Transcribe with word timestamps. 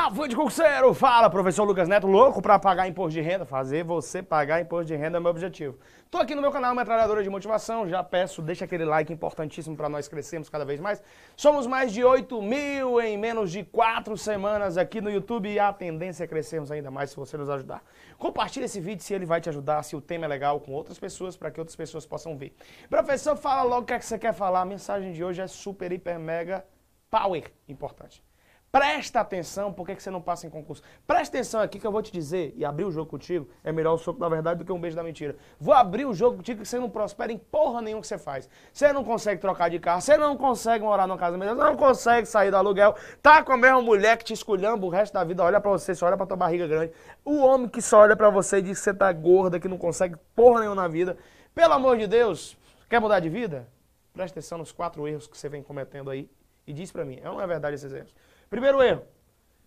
Avante 0.00 0.36
concurseiro! 0.36 0.94
Fala, 0.94 1.28
professor 1.28 1.64
Lucas 1.64 1.88
Neto, 1.88 2.06
louco 2.06 2.40
para 2.40 2.56
pagar 2.56 2.86
imposto 2.86 3.10
de 3.10 3.20
renda? 3.20 3.44
Fazer 3.44 3.82
você 3.82 4.22
pagar 4.22 4.60
imposto 4.60 4.86
de 4.86 4.94
renda 4.94 5.18
é 5.18 5.20
meu 5.20 5.28
objetivo. 5.28 5.76
Tô 6.08 6.18
aqui 6.18 6.36
no 6.36 6.40
meu 6.40 6.52
canal 6.52 6.72
Metralhadora 6.72 7.20
de 7.20 7.28
Motivação, 7.28 7.86
já 7.88 8.02
peço, 8.04 8.40
deixa 8.40 8.64
aquele 8.64 8.84
like 8.84 9.12
importantíssimo 9.12 9.76
para 9.76 9.88
nós 9.88 10.06
crescermos 10.06 10.48
cada 10.48 10.64
vez 10.64 10.78
mais. 10.78 11.02
Somos 11.36 11.66
mais 11.66 11.92
de 11.92 12.04
8 12.04 12.40
mil 12.40 13.00
em 13.00 13.18
menos 13.18 13.50
de 13.50 13.64
4 13.64 14.16
semanas 14.16 14.78
aqui 14.78 15.00
no 15.00 15.10
YouTube 15.10 15.52
e 15.52 15.58
a 15.58 15.72
tendência 15.72 16.22
é 16.22 16.26
crescermos 16.28 16.70
ainda 16.70 16.92
mais 16.92 17.10
se 17.10 17.16
você 17.16 17.36
nos 17.36 17.50
ajudar. 17.50 17.82
Compartilhe 18.16 18.66
esse 18.66 18.80
vídeo 18.80 19.02
se 19.02 19.12
ele 19.12 19.26
vai 19.26 19.40
te 19.40 19.48
ajudar, 19.48 19.82
se 19.82 19.96
o 19.96 20.00
tema 20.00 20.26
é 20.26 20.28
legal 20.28 20.60
com 20.60 20.70
outras 20.72 20.96
pessoas, 20.96 21.36
para 21.36 21.50
que 21.50 21.58
outras 21.58 21.74
pessoas 21.74 22.06
possam 22.06 22.36
ver. 22.36 22.54
Professor, 22.88 23.36
fala 23.36 23.64
logo 23.64 23.82
o 23.82 23.84
que, 23.84 23.94
é 23.94 23.98
que 23.98 24.06
você 24.06 24.16
quer 24.16 24.32
falar. 24.32 24.60
A 24.60 24.64
mensagem 24.64 25.12
de 25.12 25.24
hoje 25.24 25.42
é 25.42 25.48
super, 25.48 25.90
hiper, 25.90 26.20
mega, 26.20 26.64
power 27.10 27.52
importante. 27.68 28.27
Presta 28.70 29.20
atenção, 29.20 29.72
por 29.72 29.86
que 29.86 29.94
você 29.94 30.10
não 30.10 30.20
passa 30.20 30.46
em 30.46 30.50
concurso? 30.50 30.82
Presta 31.06 31.38
atenção 31.38 31.60
aqui 31.60 31.80
que 31.80 31.86
eu 31.86 31.90
vou 31.90 32.02
te 32.02 32.12
dizer, 32.12 32.52
e 32.54 32.66
abrir 32.66 32.84
o 32.84 32.90
jogo 32.90 33.10
contigo 33.10 33.48
é 33.64 33.72
melhor 33.72 33.94
o 33.94 33.98
soco 33.98 34.20
da 34.20 34.28
verdade 34.28 34.58
do 34.58 34.64
que 34.64 34.70
um 34.70 34.78
beijo 34.78 34.94
da 34.94 35.02
mentira. 35.02 35.36
Vou 35.58 35.72
abrir 35.72 36.04
o 36.04 36.12
jogo 36.12 36.36
contigo 36.36 36.60
que 36.60 36.68
você 36.68 36.78
não 36.78 36.90
prospera 36.90 37.32
em 37.32 37.38
porra 37.38 37.80
nenhuma 37.80 38.02
que 38.02 38.06
você 38.06 38.18
faz. 38.18 38.46
Você 38.70 38.92
não 38.92 39.02
consegue 39.02 39.40
trocar 39.40 39.70
de 39.70 39.78
carro, 39.78 40.02
você 40.02 40.18
não 40.18 40.36
consegue 40.36 40.84
morar 40.84 41.06
numa 41.06 41.16
casa 41.16 41.38
melhor, 41.38 41.56
não 41.56 41.76
consegue 41.76 42.26
sair 42.26 42.50
do 42.50 42.58
aluguel, 42.58 42.94
tá 43.22 43.42
com 43.42 43.52
a 43.52 43.56
mesma 43.56 43.80
mulher 43.80 44.18
que 44.18 44.24
te 44.24 44.34
esculhamba 44.34 44.84
o 44.84 44.90
resto 44.90 45.14
da 45.14 45.24
vida, 45.24 45.42
olha 45.42 45.60
pra 45.62 45.70
você, 45.70 45.94
só 45.94 46.04
olha 46.04 46.18
pra 46.18 46.26
tua 46.26 46.36
barriga 46.36 46.66
grande. 46.66 46.92
O 47.24 47.38
homem 47.38 47.68
que 47.68 47.80
só 47.80 48.00
olha 48.00 48.16
pra 48.16 48.28
você 48.28 48.58
e 48.58 48.62
diz 48.62 48.78
que 48.78 48.84
você 48.84 48.92
tá 48.92 49.10
gorda, 49.12 49.58
que 49.58 49.66
não 49.66 49.78
consegue 49.78 50.16
porra 50.36 50.60
nenhuma 50.60 50.82
na 50.82 50.88
vida. 50.88 51.16
Pelo 51.54 51.72
amor 51.72 51.96
de 51.96 52.06
Deus, 52.06 52.58
quer 52.86 53.00
mudar 53.00 53.20
de 53.20 53.30
vida? 53.30 53.66
Presta 54.12 54.38
atenção 54.38 54.58
nos 54.58 54.72
quatro 54.72 55.08
erros 55.08 55.26
que 55.26 55.38
você 55.38 55.48
vem 55.48 55.62
cometendo 55.62 56.10
aí 56.10 56.28
e 56.66 56.72
diz 56.74 56.92
pra 56.92 57.02
mim, 57.02 57.18
é 57.22 57.30
ou 57.30 57.36
não 57.36 57.42
é 57.42 57.46
verdade 57.46 57.76
esses 57.76 57.90
erros? 57.90 58.14
Primeiro 58.50 58.82
erro. 58.82 59.02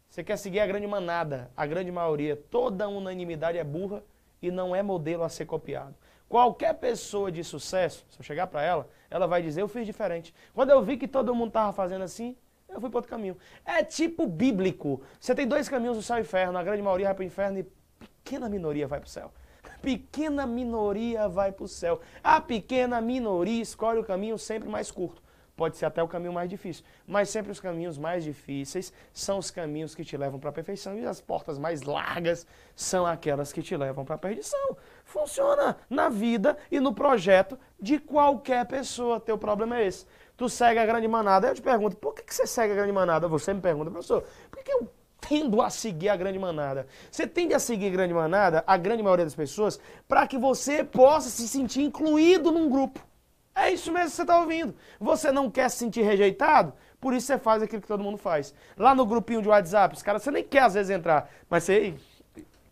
Você 0.09 0.23
quer 0.23 0.37
seguir 0.37 0.59
a 0.59 0.67
grande 0.67 0.87
manada, 0.87 1.51
a 1.55 1.65
grande 1.65 1.91
maioria. 1.91 2.35
Toda 2.35 2.89
unanimidade 2.89 3.57
é 3.57 3.63
burra 3.63 4.03
e 4.41 4.49
não 4.49 4.75
é 4.75 4.81
modelo 4.81 5.23
a 5.23 5.29
ser 5.29 5.45
copiado. 5.45 5.95
Qualquer 6.27 6.73
pessoa 6.73 7.31
de 7.31 7.43
sucesso, 7.43 8.05
se 8.09 8.19
eu 8.19 8.23
chegar 8.23 8.47
para 8.47 8.63
ela, 8.63 8.89
ela 9.09 9.27
vai 9.27 9.41
dizer: 9.41 9.61
Eu 9.61 9.67
fiz 9.67 9.85
diferente. 9.85 10.33
Quando 10.53 10.71
eu 10.71 10.81
vi 10.81 10.97
que 10.97 11.07
todo 11.07 11.35
mundo 11.35 11.49
estava 11.49 11.71
fazendo 11.71 12.03
assim, 12.03 12.35
eu 12.67 12.81
fui 12.81 12.89
para 12.89 12.97
outro 12.97 13.09
caminho. 13.09 13.37
É 13.63 13.83
tipo 13.83 14.25
bíblico. 14.25 15.01
Você 15.19 15.35
tem 15.35 15.47
dois 15.47 15.69
caminhos 15.69 15.97
do 15.97 16.03
céu 16.03 16.17
e 16.17 16.21
inferno. 16.21 16.57
A 16.57 16.63
grande 16.63 16.81
maioria 16.81 17.07
vai 17.07 17.15
para 17.15 17.23
o 17.23 17.25
inferno 17.25 17.59
e 17.59 17.67
pequena 17.99 18.49
minoria 18.49 18.87
vai 18.87 18.99
para 18.99 19.07
o 19.07 19.09
céu. 19.09 19.31
Pequena 19.81 20.47
minoria 20.47 21.29
vai 21.29 21.51
para 21.51 21.65
o 21.65 21.67
céu. 21.67 22.01
A 22.23 22.41
pequena 22.41 22.99
minoria 22.99 23.61
escolhe 23.61 23.99
o 23.99 24.03
caminho 24.03 24.37
sempre 24.37 24.67
mais 24.67 24.89
curto 24.89 25.20
pode 25.61 25.77
ser 25.77 25.85
até 25.85 26.01
o 26.01 26.07
caminho 26.07 26.33
mais 26.33 26.49
difícil. 26.49 26.83
Mas 27.05 27.29
sempre 27.29 27.51
os 27.51 27.59
caminhos 27.59 27.95
mais 27.95 28.23
difíceis 28.23 28.91
são 29.13 29.37
os 29.37 29.51
caminhos 29.51 29.93
que 29.93 30.03
te 30.03 30.17
levam 30.17 30.39
para 30.39 30.49
a 30.49 30.53
perfeição 30.53 30.97
e 30.97 31.05
as 31.05 31.21
portas 31.21 31.59
mais 31.59 31.83
largas 31.83 32.47
são 32.75 33.05
aquelas 33.05 33.53
que 33.53 33.61
te 33.61 33.77
levam 33.77 34.03
para 34.03 34.15
a 34.15 34.17
perdição. 34.17 34.75
Funciona 35.05 35.77
na 35.87 36.09
vida 36.09 36.57
e 36.71 36.79
no 36.79 36.95
projeto 36.95 37.59
de 37.79 37.99
qualquer 37.99 38.65
pessoa. 38.65 39.19
Teu 39.19 39.37
problema 39.37 39.77
é 39.77 39.85
esse. 39.85 40.07
Tu 40.35 40.49
segue 40.49 40.79
a 40.79 40.85
grande 40.87 41.07
manada. 41.07 41.49
Eu 41.49 41.53
te 41.53 41.61
pergunto, 41.61 41.95
por 41.95 42.15
que, 42.15 42.23
que 42.23 42.33
você 42.33 42.47
segue 42.47 42.73
a 42.73 42.75
grande 42.75 42.91
manada? 42.91 43.27
Você 43.27 43.53
me 43.53 43.61
pergunta, 43.61 43.91
professor, 43.91 44.23
por 44.49 44.63
que 44.63 44.71
eu 44.71 44.91
tendo 45.29 45.61
a 45.61 45.69
seguir 45.69 46.09
a 46.09 46.15
grande 46.15 46.39
manada. 46.39 46.87
Você 47.11 47.27
tende 47.27 47.53
a 47.53 47.59
seguir 47.59 47.89
a 47.89 47.91
grande 47.91 48.15
manada, 48.15 48.63
a 48.65 48.75
grande 48.77 49.03
maioria 49.03 49.25
das 49.25 49.35
pessoas, 49.35 49.79
para 50.07 50.25
que 50.25 50.39
você 50.39 50.83
possa 50.83 51.29
se 51.29 51.47
sentir 51.47 51.83
incluído 51.83 52.51
num 52.51 52.67
grupo. 52.67 53.10
É 53.53 53.71
isso 53.71 53.91
mesmo 53.91 54.09
que 54.09 54.15
você 54.15 54.21
está 54.21 54.39
ouvindo. 54.39 54.75
Você 54.99 55.31
não 55.31 55.49
quer 55.49 55.69
se 55.69 55.77
sentir 55.77 56.01
rejeitado? 56.01 56.73
Por 56.99 57.13
isso 57.13 57.27
você 57.27 57.37
faz 57.37 57.61
aquilo 57.61 57.81
que 57.81 57.87
todo 57.87 58.03
mundo 58.03 58.17
faz. 58.17 58.53
Lá 58.77 58.95
no 58.95 59.05
grupinho 59.05 59.41
de 59.41 59.49
WhatsApp, 59.49 59.95
os 59.95 60.03
caras, 60.03 60.21
você 60.21 60.31
nem 60.31 60.43
quer 60.43 60.63
às 60.63 60.73
vezes 60.73 60.89
entrar. 60.89 61.29
Mas 61.49 61.63
você, 61.63 61.93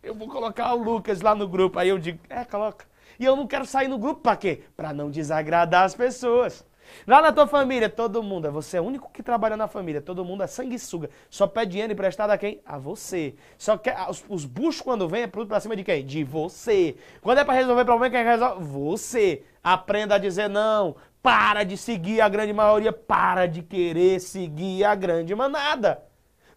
eu 0.02 0.14
vou 0.14 0.28
colocar 0.28 0.72
o 0.74 0.82
Lucas 0.82 1.20
lá 1.20 1.34
no 1.34 1.46
grupo. 1.48 1.78
Aí 1.78 1.88
eu 1.88 1.98
digo, 1.98 2.18
é, 2.28 2.44
coloca. 2.44 2.86
E 3.18 3.24
eu 3.24 3.36
não 3.36 3.46
quero 3.46 3.66
sair 3.66 3.88
no 3.88 3.98
grupo 3.98 4.20
para 4.22 4.36
quê? 4.36 4.62
Para 4.76 4.94
não 4.94 5.10
desagradar 5.10 5.84
as 5.84 5.94
pessoas. 5.94 6.64
Lá 7.06 7.20
na 7.22 7.32
tua 7.32 7.46
família, 7.46 7.88
todo 7.88 8.22
mundo, 8.22 8.48
é 8.48 8.50
você 8.50 8.76
é 8.76 8.80
o 8.80 8.84
único 8.84 9.10
que 9.12 9.22
trabalha 9.22 9.56
na 9.56 9.68
família, 9.68 10.00
todo 10.00 10.24
mundo 10.24 10.42
é 10.42 10.46
sanguessuga. 10.46 11.10
Só 11.28 11.46
pede 11.46 11.72
dinheiro 11.72 11.92
emprestado 11.92 12.30
a 12.30 12.38
quem? 12.38 12.60
A 12.64 12.78
você. 12.78 13.34
Só 13.58 13.76
que 13.76 13.90
os, 14.08 14.24
os 14.28 14.44
buchos 14.44 14.80
quando 14.80 15.08
vem 15.08 15.22
é 15.22 15.26
tudo 15.26 15.46
pra 15.46 15.60
cima 15.60 15.76
de 15.76 15.84
quem? 15.84 16.04
De 16.04 16.24
você. 16.24 16.96
Quando 17.20 17.38
é 17.38 17.44
pra 17.44 17.54
resolver 17.54 17.84
problema, 17.84 18.10
quem 18.14 18.24
resolve? 18.24 18.64
Você. 18.64 19.44
Aprenda 19.62 20.14
a 20.14 20.18
dizer 20.18 20.48
não. 20.48 20.96
Para 21.22 21.64
de 21.64 21.76
seguir 21.76 22.20
a 22.20 22.28
grande 22.28 22.52
maioria, 22.52 22.92
para 22.92 23.46
de 23.46 23.62
querer 23.62 24.20
seguir 24.20 24.84
a 24.84 24.94
grande 24.94 25.34
manada. 25.34 26.02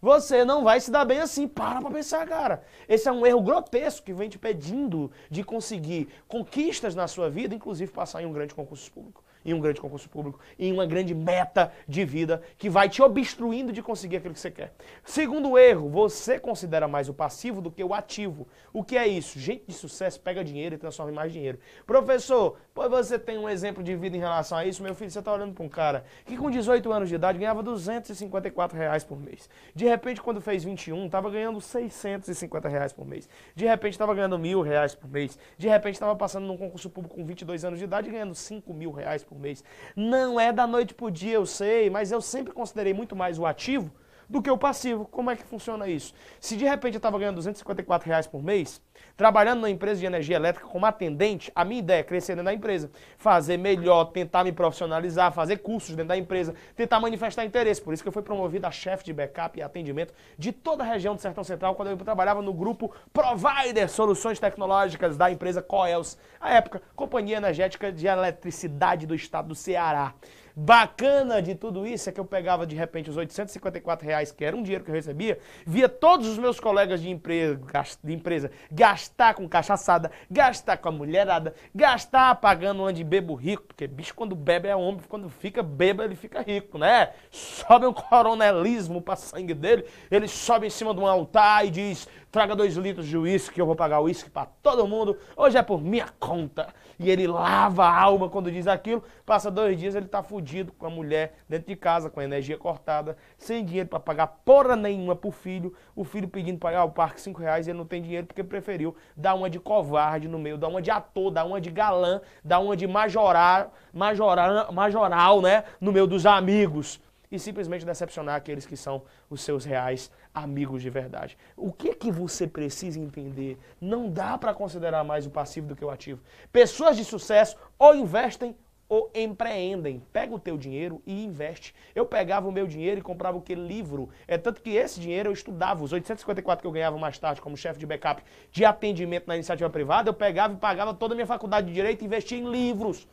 Você 0.00 0.44
não 0.44 0.62
vai 0.62 0.80
se 0.80 0.90
dar 0.90 1.04
bem 1.04 1.20
assim. 1.20 1.48
Para 1.48 1.80
pra 1.80 1.90
pensar, 1.90 2.26
cara. 2.26 2.62
Esse 2.88 3.08
é 3.08 3.12
um 3.12 3.26
erro 3.26 3.40
grotesco 3.40 4.04
que 4.04 4.12
vem 4.12 4.28
te 4.28 4.38
pedindo 4.38 5.10
de 5.30 5.42
conseguir 5.42 6.08
conquistas 6.28 6.94
na 6.94 7.08
sua 7.08 7.30
vida, 7.30 7.54
inclusive 7.54 7.90
passar 7.90 8.22
em 8.22 8.26
um 8.26 8.32
grande 8.32 8.54
concurso 8.54 8.90
público 8.92 9.23
em 9.44 9.52
um 9.52 9.60
grande 9.60 9.80
concurso 9.80 10.08
público, 10.08 10.40
em 10.58 10.72
uma 10.72 10.86
grande 10.86 11.14
meta 11.14 11.72
de 11.86 12.04
vida 12.04 12.42
que 12.56 12.70
vai 12.70 12.88
te 12.88 13.02
obstruindo 13.02 13.72
de 13.72 13.82
conseguir 13.82 14.16
aquilo 14.16 14.34
que 14.34 14.40
você 14.40 14.50
quer. 14.50 14.72
Segundo 15.04 15.58
erro, 15.58 15.88
você 15.88 16.38
considera 16.38 16.88
mais 16.88 17.08
o 17.08 17.14
passivo 17.14 17.60
do 17.60 17.70
que 17.70 17.84
o 17.84 17.92
ativo. 17.92 18.46
O 18.72 18.82
que 18.82 18.96
é 18.96 19.06
isso? 19.06 19.38
Gente 19.38 19.64
de 19.66 19.74
sucesso 19.74 20.20
pega 20.20 20.42
dinheiro 20.42 20.74
e 20.74 20.78
transforma 20.78 21.12
em 21.12 21.14
mais 21.14 21.32
dinheiro. 21.32 21.58
Professor, 21.86 22.56
pois 22.74 22.90
você 22.90 23.18
tem 23.18 23.38
um 23.38 23.48
exemplo 23.48 23.82
de 23.82 23.94
vida 23.94 24.16
em 24.16 24.20
relação 24.20 24.58
a 24.58 24.64
isso, 24.64 24.82
meu 24.82 24.94
filho, 24.94 25.10
você 25.10 25.18
está 25.18 25.32
olhando 25.32 25.54
para 25.54 25.64
um 25.64 25.68
cara 25.68 26.04
que 26.24 26.36
com 26.36 26.50
18 26.50 26.92
anos 26.92 27.08
de 27.08 27.14
idade 27.14 27.38
ganhava 27.38 27.62
254 27.62 28.76
reais 28.76 29.04
por 29.04 29.18
mês. 29.18 29.48
De 29.74 29.84
repente, 29.84 30.20
quando 30.20 30.40
fez 30.40 30.64
21, 30.64 31.06
estava 31.06 31.30
ganhando 31.30 31.60
650 31.60 32.68
reais 32.68 32.92
por 32.92 33.06
mês. 33.06 33.28
De 33.54 33.64
repente, 33.64 33.92
estava 33.92 34.14
ganhando 34.14 34.38
mil 34.38 34.62
reais 34.62 34.94
por 34.94 35.08
mês. 35.08 35.38
De 35.56 35.68
repente, 35.68 35.94
estava 35.94 36.16
passando 36.16 36.46
num 36.46 36.56
concurso 36.56 36.90
público 36.90 37.16
com 37.16 37.24
22 37.24 37.64
anos 37.64 37.78
de 37.78 37.84
idade 37.84 38.10
ganhando 38.10 38.34
5 38.34 38.72
mil 38.72 38.90
reais 38.90 39.22
por 39.22 39.33
por 39.34 39.40
mês. 39.40 39.64
Não 39.96 40.38
é 40.38 40.52
da 40.52 40.66
noite 40.66 40.94
para 40.94 41.06
o 41.06 41.10
dia, 41.10 41.34
eu 41.34 41.44
sei, 41.44 41.90
mas 41.90 42.12
eu 42.12 42.20
sempre 42.20 42.52
considerei 42.52 42.94
muito 42.94 43.16
mais 43.16 43.38
o 43.38 43.44
ativo 43.44 43.90
do 44.28 44.42
que 44.42 44.50
o 44.50 44.58
passivo. 44.58 45.04
Como 45.06 45.30
é 45.30 45.36
que 45.36 45.44
funciona 45.44 45.88
isso? 45.88 46.14
Se 46.40 46.56
de 46.56 46.64
repente 46.64 46.94
eu 46.94 46.98
estava 46.98 47.18
ganhando 47.18 47.36
254 47.36 48.08
reais 48.08 48.26
por 48.26 48.42
mês, 48.42 48.80
trabalhando 49.16 49.60
na 49.60 49.70
empresa 49.70 50.00
de 50.00 50.06
energia 50.06 50.36
elétrica 50.36 50.68
como 50.68 50.86
atendente, 50.86 51.50
a 51.54 51.64
minha 51.64 51.80
ideia 51.80 52.00
é 52.00 52.02
crescer 52.02 52.32
dentro 52.32 52.46
da 52.46 52.54
empresa, 52.54 52.90
fazer 53.16 53.56
melhor, 53.56 54.06
tentar 54.06 54.44
me 54.44 54.52
profissionalizar, 54.52 55.32
fazer 55.32 55.58
cursos 55.58 55.90
dentro 55.94 56.08
da 56.08 56.16
empresa, 56.16 56.54
tentar 56.74 57.00
manifestar 57.00 57.44
interesse. 57.44 57.80
Por 57.80 57.94
isso 57.94 58.02
que 58.02 58.08
eu 58.08 58.12
fui 58.12 58.22
promovido 58.22 58.66
a 58.66 58.70
chefe 58.70 59.04
de 59.04 59.12
backup 59.12 59.58
e 59.58 59.62
atendimento 59.62 60.12
de 60.38 60.52
toda 60.52 60.82
a 60.82 60.86
região 60.86 61.14
do 61.14 61.20
Sertão 61.20 61.44
Central, 61.44 61.74
quando 61.74 61.88
eu 61.88 61.96
trabalhava 61.96 62.42
no 62.42 62.52
grupo 62.52 62.94
Provider 63.12 63.88
Soluções 63.88 64.40
Tecnológicas 64.40 65.16
da 65.16 65.30
empresa 65.30 65.62
Coels, 65.62 66.18
a 66.40 66.52
época, 66.54 66.82
Companhia 66.94 67.36
Energética 67.36 67.92
de 67.92 68.06
Eletricidade 68.06 69.06
do 69.06 69.14
Estado 69.14 69.48
do 69.48 69.54
Ceará. 69.54 70.14
Bacana 70.56 71.42
de 71.42 71.56
tudo 71.56 71.84
isso 71.84 72.08
é 72.08 72.12
que 72.12 72.20
eu 72.20 72.24
pegava 72.24 72.64
de 72.64 72.76
repente 72.76 73.10
os 73.10 73.16
854 73.16 74.06
reais, 74.06 74.30
que 74.30 74.44
era 74.44 74.56
um 74.56 74.62
dinheiro 74.62 74.84
que 74.84 74.90
eu 74.90 74.94
recebia, 74.94 75.36
via 75.66 75.88
todos 75.88 76.28
os 76.28 76.38
meus 76.38 76.60
colegas 76.60 77.00
de 77.00 77.10
empresa, 77.10 77.60
de 78.02 78.12
empresa 78.12 78.52
gastar 78.70 79.34
com 79.34 79.48
cachaçada, 79.48 80.12
gastar 80.30 80.76
com 80.76 80.88
a 80.88 80.92
mulherada, 80.92 81.54
gastar 81.74 82.36
pagando 82.36 82.84
onde 82.84 83.02
bebo 83.02 83.34
rico, 83.34 83.64
porque 83.64 83.88
bicho 83.88 84.14
quando 84.14 84.36
bebe 84.36 84.68
é 84.68 84.76
homem, 84.76 85.00
quando 85.08 85.28
fica 85.28 85.60
beba 85.60 86.04
ele 86.04 86.14
fica 86.14 86.40
rico, 86.40 86.78
né? 86.78 87.10
Sobe 87.32 87.86
um 87.86 87.92
coronelismo 87.92 89.02
para 89.02 89.16
sangue 89.16 89.54
dele, 89.54 89.84
ele 90.08 90.28
sobe 90.28 90.68
em 90.68 90.70
cima 90.70 90.94
de 90.94 91.00
um 91.00 91.06
altar 91.06 91.66
e 91.66 91.70
diz: 91.70 92.06
traga 92.34 92.56
dois 92.56 92.74
litros 92.74 93.06
de 93.06 93.16
uísque, 93.16 93.60
eu 93.60 93.64
vou 93.64 93.76
pagar 93.76 94.00
uísque 94.00 94.28
para 94.28 94.46
todo 94.60 94.88
mundo, 94.88 95.16
hoje 95.36 95.56
é 95.56 95.62
por 95.62 95.80
minha 95.80 96.08
conta. 96.18 96.66
E 96.98 97.08
ele 97.08 97.28
lava 97.28 97.84
a 97.84 97.96
alma 97.96 98.28
quando 98.28 98.50
diz 98.50 98.66
aquilo, 98.66 99.04
passa 99.24 99.52
dois 99.52 99.78
dias 99.78 99.94
ele 99.94 100.08
tá 100.08 100.20
fudido 100.20 100.72
com 100.72 100.84
a 100.84 100.90
mulher 100.90 101.36
dentro 101.48 101.68
de 101.68 101.76
casa, 101.76 102.10
com 102.10 102.18
a 102.18 102.24
energia 102.24 102.58
cortada, 102.58 103.16
sem 103.38 103.64
dinheiro 103.64 103.88
para 103.88 104.00
pagar 104.00 104.26
porra 104.44 104.74
nenhuma 104.74 105.14
pro 105.14 105.30
filho, 105.30 105.72
o 105.94 106.02
filho 106.02 106.26
pedindo 106.26 106.58
pagar 106.58 106.82
o 106.82 106.90
parque 106.90 107.20
cinco 107.20 107.40
reais 107.40 107.68
ele 107.68 107.78
não 107.78 107.86
tem 107.86 108.02
dinheiro 108.02 108.26
porque 108.26 108.42
preferiu 108.42 108.96
dar 109.16 109.36
uma 109.36 109.48
de 109.48 109.60
covarde 109.60 110.26
no 110.26 110.36
meio, 110.36 110.58
dar 110.58 110.66
uma 110.66 110.82
de 110.82 110.90
ator, 110.90 111.30
dar 111.30 111.44
uma 111.44 111.60
de 111.60 111.70
galã, 111.70 112.20
dar 112.42 112.58
uma 112.58 112.76
de 112.76 112.88
majorar, 112.88 113.70
majorar, 113.92 114.72
majoral, 114.72 115.40
né, 115.40 115.62
no 115.80 115.92
meio 115.92 116.08
dos 116.08 116.26
amigos 116.26 116.98
e 117.34 117.38
simplesmente 117.38 117.84
decepcionar 117.84 118.36
aqueles 118.36 118.66
que 118.66 118.76
são 118.76 119.02
os 119.28 119.42
seus 119.42 119.64
reais 119.64 120.10
amigos 120.32 120.82
de 120.82 120.90
verdade. 120.90 121.36
O 121.56 121.72
que 121.72 121.90
é 121.90 121.94
que 121.94 122.10
você 122.10 122.46
precisa 122.46 122.98
entender? 122.98 123.58
Não 123.80 124.10
dá 124.10 124.38
para 124.38 124.54
considerar 124.54 125.04
mais 125.04 125.26
o 125.26 125.30
passivo 125.30 125.68
do 125.68 125.76
que 125.76 125.84
o 125.84 125.90
ativo. 125.90 126.22
Pessoas 126.52 126.96
de 126.96 127.04
sucesso 127.04 127.56
ou 127.78 127.94
investem 127.94 128.56
ou 128.88 129.10
empreendem. 129.14 130.02
Pega 130.12 130.34
o 130.34 130.38
teu 130.38 130.56
dinheiro 130.56 131.02
e 131.06 131.24
investe. 131.24 131.74
Eu 131.94 132.06
pegava 132.06 132.48
o 132.48 132.52
meu 132.52 132.66
dinheiro 132.66 133.00
e 133.00 133.02
comprava 133.02 133.36
o 133.36 133.40
que? 133.40 133.54
Livro. 133.54 134.10
É 134.28 134.36
tanto 134.36 134.62
que 134.62 134.70
esse 134.70 135.00
dinheiro 135.00 135.30
eu 135.30 135.32
estudava. 135.32 135.82
Os 135.82 135.92
854 135.92 136.62
que 136.62 136.66
eu 136.66 136.72
ganhava 136.72 136.98
mais 136.98 137.18
tarde 137.18 137.40
como 137.40 137.56
chefe 137.56 137.78
de 137.78 137.86
backup 137.86 138.22
de 138.50 138.64
atendimento 138.64 139.26
na 139.26 139.34
iniciativa 139.34 139.70
privada, 139.70 140.10
eu 140.10 140.14
pegava 140.14 140.54
e 140.54 140.56
pagava 140.56 140.94
toda 140.94 141.14
a 141.14 141.16
minha 141.16 141.26
faculdade 141.26 141.66
de 141.66 141.72
Direito 141.72 142.02
e 142.02 142.04
investia 142.04 142.38
em 142.38 142.48
livros. 142.48 143.08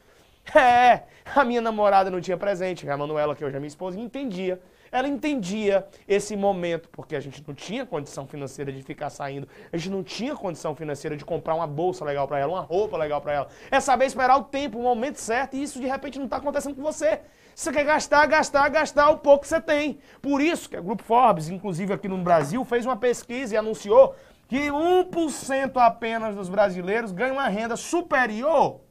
É, 0.56 1.04
a 1.34 1.44
minha 1.46 1.62
namorada 1.62 2.10
não 2.10 2.20
tinha 2.20 2.36
presente, 2.36 2.90
a 2.90 2.98
Manuela, 2.98 3.36
que 3.36 3.46
hoje 3.46 3.56
é 3.56 3.60
minha 3.60 3.68
esposa, 3.68 4.00
entendia. 4.00 4.60
Ela 4.92 5.08
entendia 5.08 5.88
esse 6.06 6.36
momento, 6.36 6.90
porque 6.90 7.16
a 7.16 7.20
gente 7.22 7.42
não 7.48 7.56
tinha 7.56 7.86
condição 7.86 8.28
financeira 8.28 8.74
de 8.74 8.84
ficar 8.84 9.10
saindo, 9.10 9.48
a 9.72 9.78
gente 9.78 9.90
não 9.90 10.04
tinha 10.04 10.36
condição 10.36 10.76
financeira 10.76 11.16
de 11.16 11.24
comprar 11.24 11.56
uma 11.56 11.66
bolsa 11.66 12.04
legal 12.04 12.28
para 12.28 12.40
ela, 12.40 12.52
uma 12.52 12.62
roupa 12.62 12.98
legal 12.98 13.22
para 13.22 13.34
ela. 13.34 13.48
É 13.70 13.80
saber 13.80 14.06
esperar 14.06 14.38
o 14.38 14.44
tempo, 14.44 14.78
o 14.78 14.84
momento 14.84 15.16
certo, 15.16 15.56
e 15.56 15.64
isso 15.64 15.80
de 15.80 15.88
repente 15.88 16.18
não 16.18 16.26
está 16.26 16.38
acontecendo 16.38 16.76
com 16.76 16.82
você. 16.82 17.22
Você 17.56 17.72
quer 17.72 17.86
gastar, 17.86 18.26
gastar, 18.26 18.68
gastar 18.68 19.10
o 19.12 19.20
pouco 19.20 19.44
que 19.44 19.48
você 19.48 19.62
tem. 19.62 20.00
Por 20.22 20.42
isso 20.42 20.70
que 20.70 20.78
o 20.78 20.84
Grupo 20.84 21.04
Forbes, 21.04 21.48
inclusive 21.48 21.94
aqui 21.94 22.10
no 22.10 22.18
Brasil, 22.18 22.66
fez 22.66 22.86
uma 22.86 22.98
pesquisa 22.98 23.56
e 23.56 23.58
anunciou 23.58 24.14
que 24.50 24.70
1% 24.70 25.72
apenas 25.78 26.36
dos 26.36 26.50
brasileiros 26.50 27.14
ganham 27.14 27.36
uma 27.36 27.48
renda 27.48 27.78
superior 27.78 28.82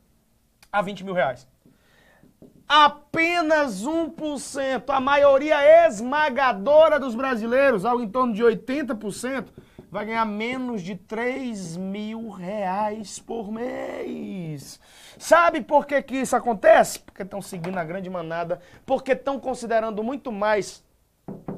a 0.73 0.83
20 0.83 1.05
mil 1.05 1.15
reais. 1.15 1.47
Apenas 2.69 3.85
1%, 3.85 4.85
a 4.89 5.01
maioria 5.01 5.87
esmagadora 5.89 7.01
dos 7.01 7.17
brasileiros, 7.17 7.85
algo 7.85 8.03
em 8.03 8.09
torno 8.09 8.33
de 8.33 8.45
80%, 8.45 9.49
vai 9.91 10.07
ganhar 10.07 10.25
menos 10.25 10.83
de 10.83 10.95
3 10.95 11.77
mil 11.77 12.31
reais 12.31 13.19
por 13.19 13.51
mês. 13.51 14.79
Sabe 15.19 15.63
por 15.63 15.85
que, 15.85 16.01
que 16.01 16.17
isso 16.19 16.37
acontece? 16.37 17.01
Porque 17.01 17.23
estão 17.23 17.43
seguindo 17.43 17.77
a 17.77 17.85
grande 17.85 18.09
manada, 18.09 18.61
porque 18.87 19.13
estão 19.13 19.41
considerando 19.41 20.05
muito 20.05 20.31
mais 20.31 20.85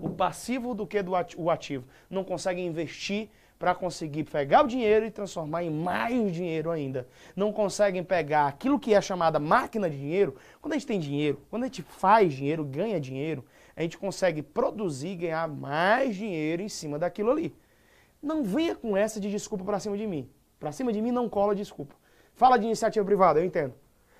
o 0.01 0.09
passivo 0.09 0.75
do 0.75 0.87
que 0.87 1.03
do 1.03 1.15
ativo. 1.51 1.85
Não 2.09 2.25
conseguem 2.25 2.67
investir 2.67 3.29
para 3.63 3.77
conseguir 3.77 4.25
pegar 4.25 4.65
o 4.65 4.67
dinheiro 4.67 5.07
e 5.07 5.11
transformar 5.13 5.63
em 5.63 5.71
mais 5.71 6.33
dinheiro 6.33 6.69
ainda. 6.69 7.07
Não 7.37 7.53
conseguem 7.53 8.03
pegar 8.03 8.49
aquilo 8.49 8.77
que 8.77 8.93
é 8.93 9.01
chamada 9.01 9.39
máquina 9.39 9.89
de 9.89 9.97
dinheiro. 9.97 10.35
Quando 10.61 10.73
a 10.73 10.77
gente 10.77 10.89
tem 10.89 10.99
dinheiro, 10.99 11.41
quando 11.49 11.63
a 11.63 11.67
gente 11.67 11.81
faz 11.81 12.35
dinheiro, 12.35 12.65
ganha 12.65 12.99
dinheiro, 12.99 13.45
a 13.77 13.83
gente 13.83 13.97
consegue 13.97 14.43
produzir 14.43 15.11
e 15.11 15.15
ganhar 15.15 15.47
mais 15.47 16.17
dinheiro 16.17 16.61
em 16.61 16.69
cima 16.69 16.99
daquilo 16.99 17.31
ali. 17.31 17.55
Não 18.21 18.43
venha 18.43 18.75
com 18.75 18.97
essa 18.97 19.21
de 19.21 19.31
desculpa 19.31 19.65
para 19.65 19.79
cima 19.79 19.97
de 19.97 20.09
mim. 20.09 20.29
Para 20.59 20.73
cima 20.73 20.93
de 20.93 21.01
mim 21.01 21.13
não 21.13 21.29
cola 21.29 21.55
desculpa. 21.55 21.95
Fala 22.35 22.59
de 22.59 22.67
iniciativa 22.67 23.07
privada, 23.07 23.39
eu 23.39 23.45
entendo. 23.45 23.75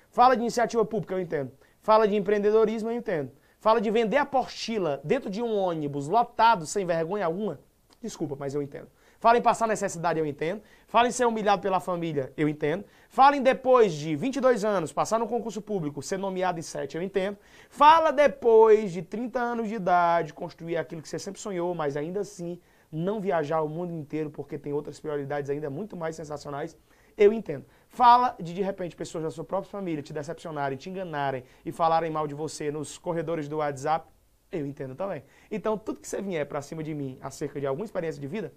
Fala 0.09 0.35
de 0.37 0.41
iniciativa 0.41 0.85
pública, 0.85 1.15
eu 1.15 1.19
entendo. 1.19 1.51
Fala 1.81 2.07
de 2.07 2.15
empreendedorismo, 2.15 2.89
eu 2.89 2.95
entendo. 2.95 3.29
Fala 3.59 3.81
de 3.81 3.91
vender 3.91 4.15
apostila 4.15 5.01
dentro 5.03 5.29
de 5.29 5.41
um 5.41 5.53
ônibus 5.53 6.07
lotado 6.07 6.65
sem 6.65 6.85
vergonha 6.85 7.25
alguma. 7.25 7.59
Desculpa, 8.01 8.37
mas 8.39 8.55
eu 8.55 8.61
entendo. 8.61 8.87
Fala 9.23 9.37
em 9.37 9.41
passar 9.41 9.69
necessidade, 9.69 10.19
eu 10.19 10.25
entendo. 10.25 10.61
Fala 10.85 11.07
em 11.07 11.11
ser 11.11 11.25
humilhado 11.25 11.61
pela 11.61 11.79
família, 11.79 12.33
eu 12.35 12.49
entendo. 12.49 12.83
Fala 13.07 13.37
em 13.37 13.41
depois 13.41 13.93
de 13.93 14.17
22 14.17 14.65
anos 14.65 14.91
passar 14.91 15.17
no 15.17 15.29
concurso 15.29 15.61
público, 15.61 16.01
ser 16.01 16.19
nomeado 16.19 16.59
em 16.59 16.61
7, 16.61 16.97
eu 16.97 17.01
entendo. 17.01 17.37
Fala 17.69 18.11
depois 18.11 18.91
de 18.91 19.01
30 19.01 19.39
anos 19.39 19.69
de 19.69 19.75
idade 19.75 20.33
construir 20.33 20.75
aquilo 20.75 21.01
que 21.01 21.07
você 21.07 21.17
sempre 21.17 21.39
sonhou, 21.39 21.73
mas 21.73 21.95
ainda 21.95 22.19
assim 22.19 22.59
não 22.91 23.21
viajar 23.21 23.61
o 23.61 23.69
mundo 23.69 23.93
inteiro 23.93 24.29
porque 24.29 24.57
tem 24.57 24.73
outras 24.73 24.99
prioridades 24.99 25.49
ainda 25.49 25.69
muito 25.69 25.95
mais 25.95 26.17
sensacionais, 26.17 26.77
eu 27.15 27.31
entendo. 27.31 27.65
Fala 27.87 28.35
de 28.41 28.53
de 28.53 28.61
repente 28.61 28.93
pessoas 28.93 29.23
da 29.23 29.31
sua 29.31 29.45
própria 29.45 29.71
família 29.71 30.03
te 30.03 30.11
decepcionarem, 30.11 30.77
te 30.77 30.89
enganarem 30.89 31.45
e 31.63 31.71
falarem 31.71 32.11
mal 32.11 32.27
de 32.27 32.35
você 32.35 32.69
nos 32.69 32.97
corredores 32.97 33.47
do 33.47 33.59
WhatsApp, 33.59 34.05
eu 34.51 34.65
entendo 34.65 34.95
também. 34.95 35.23
Então, 35.49 35.77
tudo 35.77 36.01
que 36.01 36.09
você 36.09 36.21
vier 36.21 36.45
para 36.45 36.61
cima 36.61 36.83
de 36.83 36.93
mim 36.93 37.17
acerca 37.21 37.57
de 37.57 37.65
alguma 37.65 37.85
experiência 37.85 38.19
de 38.19 38.27
vida, 38.27 38.51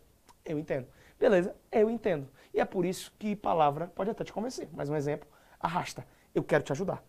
eu 0.46 0.58
entendo. 0.58 0.86
Beleza? 1.18 1.54
Eu 1.70 1.90
entendo. 1.90 2.28
E 2.52 2.60
é 2.60 2.64
por 2.64 2.84
isso 2.84 3.12
que 3.18 3.34
palavra 3.36 3.90
pode 3.94 4.10
até 4.10 4.24
te 4.24 4.32
convencer. 4.32 4.68
Mais 4.72 4.88
um 4.88 4.96
exemplo, 4.96 5.28
arrasta. 5.60 6.06
Eu 6.34 6.42
quero 6.42 6.62
te 6.62 6.72
ajudar. 6.72 7.02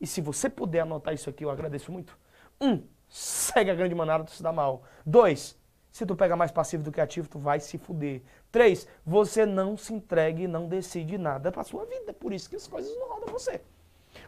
E 0.00 0.06
se 0.06 0.20
você 0.20 0.50
puder 0.50 0.80
anotar 0.80 1.14
isso 1.14 1.30
aqui, 1.30 1.44
eu 1.44 1.50
agradeço 1.50 1.92
muito. 1.92 2.18
Um, 2.60 2.82
segue 3.08 3.70
a 3.70 3.74
grande 3.74 3.94
manada, 3.94 4.24
tu 4.24 4.32
se 4.32 4.42
dá 4.42 4.52
mal. 4.52 4.82
Dois, 5.04 5.56
se 5.90 6.06
tu 6.06 6.16
pega 6.16 6.34
mais 6.34 6.50
passivo 6.50 6.82
do 6.82 6.90
que 6.90 7.00
ativo, 7.00 7.28
tu 7.28 7.38
vai 7.38 7.60
se 7.60 7.78
fuder. 7.78 8.22
Três, 8.50 8.88
você 9.04 9.44
não 9.44 9.76
se 9.76 9.92
entregue 9.92 10.44
e 10.44 10.48
não 10.48 10.66
decide 10.66 11.18
nada 11.18 11.52
pra 11.52 11.62
sua 11.62 11.84
vida. 11.84 12.10
É 12.10 12.12
por 12.12 12.32
isso 12.32 12.48
que 12.48 12.56
as 12.56 12.66
coisas 12.66 12.94
não 12.96 13.08
rodam 13.08 13.28
você. 13.28 13.60